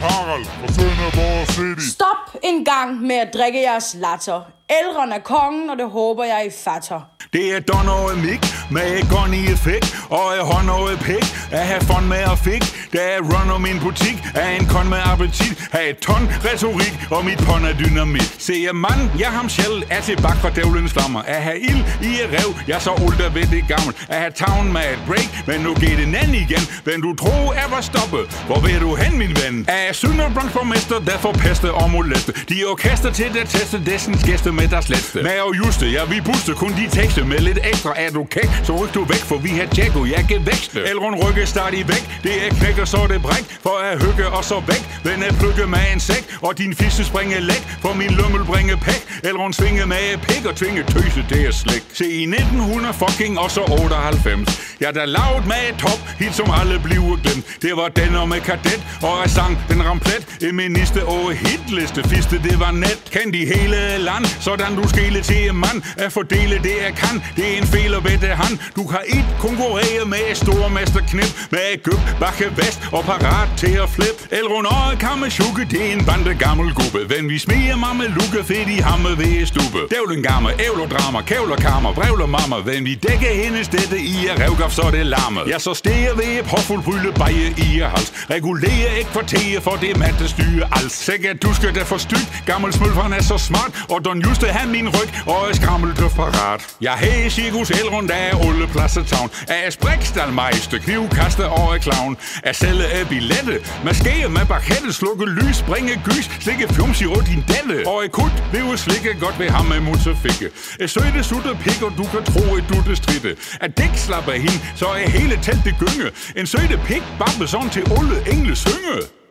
[0.00, 0.44] Harald.
[0.44, 1.88] Fra Sønderborg City.
[1.90, 4.55] Stop en gang med at drikke jeres latter.
[4.68, 7.16] Elrond er kongen, og det håber jeg I fatter.
[7.32, 11.26] Det er Don og Mick med gun i effekt Og er hånd og pæk
[11.58, 14.18] At have fun med at fik Der er run om min butik.
[14.34, 18.30] Er en kon med appetit Har et ton retorik Og mit pon er dynamit.
[18.38, 21.22] Se jeg mand, jeg ham selv Er tilbage fra dævlens flammer.
[21.22, 23.92] At have ild i et rev Jeg så ulter ved det gammel.
[24.08, 26.64] At have town med et break Men nu går det anden igen.
[26.84, 29.54] Hvem du tro er var stoppet, Hvor vil du hen min ven?
[29.68, 32.32] Er Sønderbrands borgmester Derfor peste og moleste.
[32.48, 36.02] De er orkester til det teste Dessens gæster med deres letste Med og juste, ja
[36.04, 39.24] vi buste kun de tekster Med lidt ekstra er du kæk Så ryk du væk
[39.30, 42.04] for vi har tjekko Jeg kan vækste Elrond rykke stadig væk.
[42.22, 44.82] Det er knæk og så er det bræk For at hygge og så væk.
[45.08, 48.76] Den er plukke med en sæk Og din fisse springe læk For min lummel bringe
[48.76, 49.02] pæk.
[49.24, 53.50] Elrond svinge med pik Og tvinge tøse det er slæk Se i 1900 fucking og
[53.50, 57.44] så 98 Ja der lavet med et top Hit som alle bliver glemt.
[57.62, 60.22] Det var den og med kadet Og jeg sang den ramplet.
[60.42, 63.00] En minister over hitliste Fiste det var net.
[63.12, 67.16] Kan de hele land sådan du skille til en mand At fordele det jeg kan.
[67.36, 68.52] Det er en fejl ved det han.
[68.76, 73.88] Du kan ikke konkurrere med stormester knip Med gyp, bakke vest og parat til at
[73.96, 78.04] flip Elrond og kamme sjukke Det er en bande gammel gruppe Ven vi smiger mamme
[78.18, 83.32] lukke Fedt i hamme ved stube Dævlen gamme, ævlodrama, kævlerkammer Brevler mamma Ven vi dækker
[83.42, 87.48] hendes dette i er revgaf så det larme Ja så stiger ved påfuld brylle Beje
[87.66, 88.12] i er hals.
[88.30, 92.42] Regulere ikke kvarter For det matte styre alt Sikkert du skal da for stygt.
[92.46, 93.70] Gammel smølferen er så smart.
[93.90, 95.08] Og Don Juste han min ryg.
[95.26, 101.74] Og er skrammeldøf parat Jeg har Sigus Elrund af Olle Pladsatavn Af Sprikstalmeister Knivkaster og
[101.74, 102.16] af clown.
[102.44, 107.44] Af sælge af billette Maskere med bakette Slukke lys, bringe gys Slikke fjums i din
[107.52, 110.48] delle Og i kut vil jo slikke godt ved ham med musefikke
[110.80, 114.32] Et søde sutte pik Og du kan tro at du det stritte At dæk slapper
[114.32, 116.08] hende Så er hele teltet gynge.
[116.36, 119.25] En søde pik babbe sådan til Olle engle synge.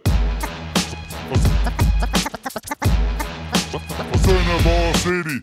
[4.25, 5.37] Fra Sønderborg City.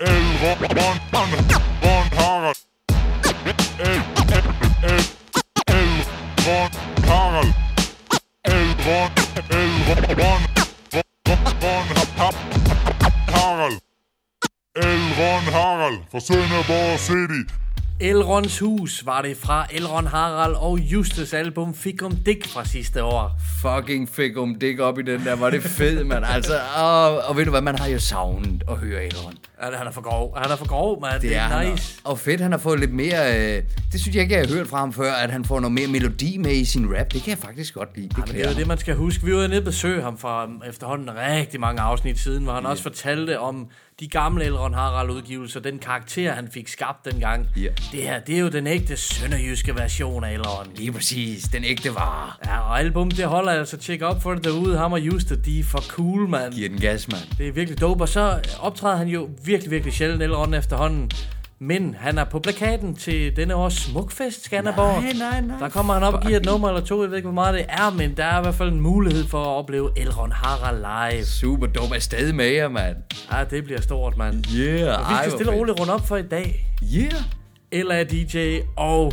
[0.00, 0.98] Elron
[1.84, 2.56] Ron Harald.
[5.72, 6.66] Elron
[7.08, 7.52] Harald.
[8.44, 9.10] Elron
[10.20, 10.42] Elron
[11.62, 11.86] Ron
[13.28, 13.80] Harald.
[14.76, 17.61] Elron Harald fra Sønderborg City.
[18.02, 23.04] Elrons hus var det fra Elron Harald og Justus album Fik om Dick fra sidste
[23.04, 23.30] år.
[23.62, 25.36] Fucking fik om Dick op i den der.
[25.36, 26.24] Var det fedt, mand.
[26.24, 29.34] Altså, og, og ved du hvad, man har jo savnet at høre Elron.
[29.62, 30.38] Ja, han er for grov.
[30.38, 31.12] Han er for grov, mand.
[31.12, 31.72] Det, Det er er han.
[31.72, 32.00] nice.
[32.04, 33.38] Og, og fedt, han har fået lidt mere...
[33.56, 35.72] Øh, det synes jeg ikke, jeg har hørt fra ham før, at han får noget
[35.72, 37.12] mere melodi med i sin rap.
[37.12, 38.08] Det kan jeg faktisk godt lide.
[38.08, 39.24] Det, Men det er jo det, man skal huske.
[39.24, 42.66] Vi var nede og besøge ham for um, efterhånden rigtig mange afsnit siden, hvor han
[42.66, 43.66] også fortalte om
[44.00, 47.46] de gamle Elron Harald-udgivelser, den karakter, han fik skabt dengang.
[47.56, 47.68] Ja.
[47.92, 50.66] Det her, det er jo den ægte sønderjyske version af Elron.
[50.76, 52.30] Lige præcis, den ægte vare.
[52.46, 53.76] Ja, og album, det holder altså.
[53.76, 54.78] Tjek op for det derude.
[54.78, 56.52] Ham og Juste, de er for cool, mand.
[56.54, 57.22] Giver den gas, mand.
[57.38, 61.10] Det er virkelig dope, og så optræder han jo virkelig, virkelig sjældent Elron efterhånden.
[61.58, 65.02] Men han er på plakaten til denne års Smukfest, Skanderborg.
[65.02, 65.58] Nej, nej, nej.
[65.58, 67.02] Der kommer han op og giver et nummer eller to.
[67.02, 69.24] Jeg ved ikke, hvor meget det er, men der er i hvert fald en mulighed
[69.24, 71.24] for at opleve Elron Harald live.
[71.24, 72.96] Super dum er stadig med jer, mand.
[73.32, 74.44] Ja, det bliver stort, mand.
[74.54, 76.74] Yeah, og vi skal stille og roligt rundt op for i dag.
[76.94, 77.12] Yeah.
[77.72, 79.12] Eller DJ og...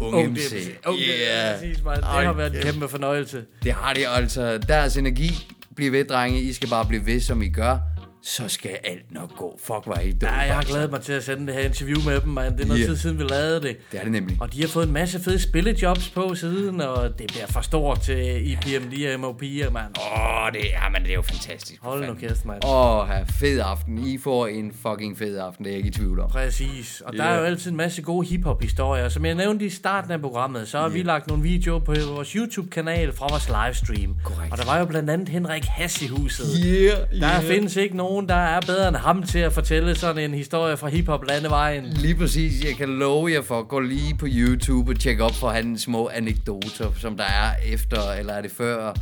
[0.00, 0.38] Unge Ung MC.
[0.38, 1.54] MC, Yeah.
[1.54, 1.96] præcis, mand.
[1.96, 3.44] Det Ej, har været en kæmpe fornøjelse.
[3.62, 4.58] Det har de altså.
[4.58, 5.54] Deres energi.
[5.76, 6.40] Bliv ved, drenge.
[6.40, 7.78] I skal bare blive ved, som I gør.
[8.22, 9.58] Så skal alt nok gå.
[9.64, 10.34] Fuck, hvor er I dumme.
[10.36, 12.52] Ja, jeg har glædet mig til at sende det her interview med dem, man.
[12.52, 12.88] Det er noget Yeah.
[12.90, 13.76] tid siden, vi lavede det.
[13.92, 14.36] Det er det nemlig.
[14.40, 18.00] Og de har fået en masse fede spillejobs på siden, og det bliver for stort
[18.00, 19.86] til IPMD og MOP'er, mand.
[19.98, 21.82] Åh, oh, det, er, men det er jo fantastisk.
[21.82, 22.64] Hold nu kæft, mand.
[22.64, 23.08] Åh, oh,
[23.40, 24.06] fed aften.
[24.06, 26.30] I får en fucking fed aften, det er jeg ikke i tvivl om.
[26.30, 27.02] Præcis.
[27.06, 27.30] Og der Ja.
[27.30, 29.08] er jo altid en masse gode hiphop-historier.
[29.08, 32.28] Som jeg nævnte i starten af programmet, så har vi lagt nogle videoer på vores
[32.32, 34.16] YouTube-kanal fra vores livestream.
[34.24, 34.52] Korrekt.
[34.52, 36.46] Og der var jo blandt andet Henrik Hass i huset.
[36.66, 37.42] Yeah, Der yeah.
[37.42, 40.88] findes ikke nogen, der er bedre end ham til at fortælle sådan en historie fra
[40.88, 41.84] hiphop-landevejen.
[41.84, 42.64] Lige præcis.
[42.64, 46.08] Jeg kan love jer for, gå lige på YouTube og tjekke op for hans små
[46.14, 48.92] anekdoter, som der er efter, eller er det før...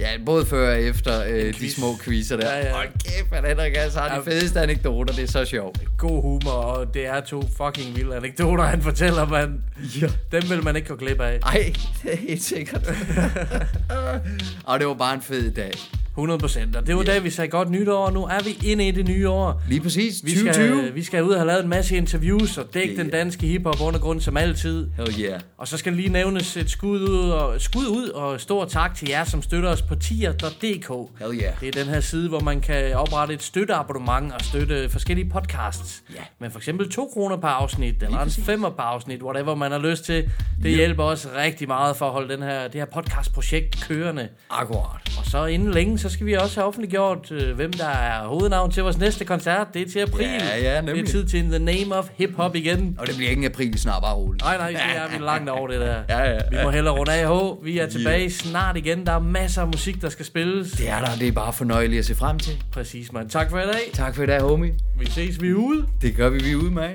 [0.00, 2.56] Ja, både før og efter øh, de små quizzer der.
[2.56, 2.72] Ja, ja.
[2.74, 4.20] Hold kæft, at Henrik altså har de Ja.
[4.20, 5.14] fedeste anekdoter.
[5.14, 5.80] Det er så sjovt.
[5.98, 9.60] God humor, og det er to fucking vilde anekdoter, han fortæller, man.
[10.00, 10.06] Ja.
[10.32, 11.38] Dem vil man ikke gå glip af.
[11.42, 12.88] Ej, det er helt sikkert.
[14.66, 15.72] og det var bare en fed dag.
[16.16, 16.76] 100 procent.
[16.76, 17.14] Og det var yeah.
[17.16, 19.62] da, vi sagde godt nytår, og nu er vi inde i det nye år.
[19.68, 20.14] Lige præcis.
[20.24, 20.78] Vi 2020.
[20.78, 23.04] skal, vi skal ud og have lavet en masse interviews og dække Yeah.
[23.04, 24.88] den danske hiphop undergrund som altid.
[24.96, 25.40] Hell yeah.
[25.58, 29.08] Og så skal lige nævnes et skud ud og, skud ud og stor tak til
[29.08, 30.88] jer, som støtter os på tier.dk.
[31.18, 31.60] Hell yeah.
[31.60, 36.02] Det er den her side, hvor man kan oprette et støtteabonnement og støtte forskellige podcasts.
[36.14, 36.20] Ja.
[36.40, 38.44] Men for eksempel 2 kroner per afsnit, eller en præcis.
[38.44, 40.14] 5 per afsnit, whatever man har lyst til.
[40.62, 40.76] Det Ja.
[40.76, 44.28] hjælper os rigtig meget for at holde den her, det her podcastprojekt kørende.
[44.50, 45.18] Akkurat.
[45.18, 48.70] Og så inden længe, så skal vi også have offentliggjort, øh, hvem der er hovednavn
[48.70, 49.66] til vores næste koncert.
[49.74, 50.26] Det er til april.
[50.26, 50.94] Ja, ja, nemlig.
[51.06, 52.96] Det er tid til In The Name of Hip Hop igen.
[52.98, 54.44] Og det bliver ikke en april snart, bare roligt.
[54.44, 55.96] Nej, nej, det er vi langt over det der.
[56.08, 57.64] Ja, ja, Vi må hellere runde af, H.
[57.64, 59.06] Vi er tilbage snart igen.
[59.06, 60.72] Der er masser af musik, der skal spilles.
[60.72, 62.64] Det er der, det er bare fornøjeligt at se frem til.
[62.72, 63.30] Præcis, mand.
[63.30, 63.90] Tak for i dag.
[63.92, 64.72] Tak for i dag, homie.
[64.98, 65.86] Vi ses, vi er ude.
[66.02, 66.88] Det gør vi, vi er ude med.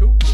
[0.00, 0.33] Cool.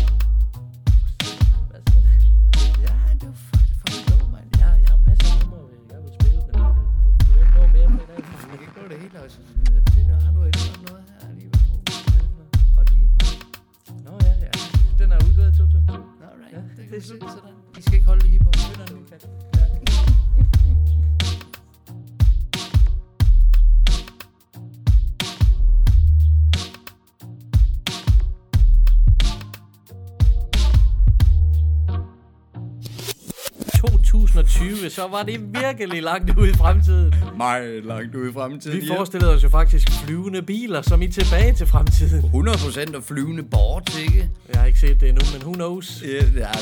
[34.91, 37.15] 2020, så var det virkelig langt ude i fremtiden.
[37.37, 38.81] Meget langt ude i fremtiden.
[38.81, 42.49] Vi forestillede os jo faktisk flyvende biler, som i tilbage til fremtiden.
[42.49, 44.31] 100% af flyvende bort, ikke?
[44.49, 46.03] Jeg har ikke set det endnu, men who knows?
[46.03, 46.53] Ja, det, er,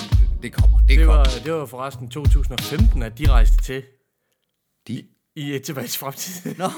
[0.43, 1.15] det kommer, det, Det kommer.
[1.17, 3.83] var, det var forresten 2015, at de rejste til.
[4.89, 5.03] De?
[5.37, 6.55] I et tilbage til fremtiden.
[6.59, 6.65] Nå.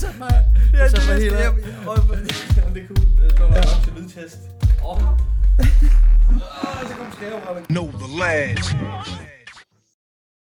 [0.00, 0.44] så mig,
[0.74, 1.54] ja, så det, mig det, helt det, op.
[2.56, 3.06] Jamen, det er cool.
[3.22, 3.62] Det kommer ja.
[3.62, 4.38] op til lydtest.
[4.84, 4.96] Åh.
[4.96, 5.02] Oh.
[7.68, 9.39] Know the lads.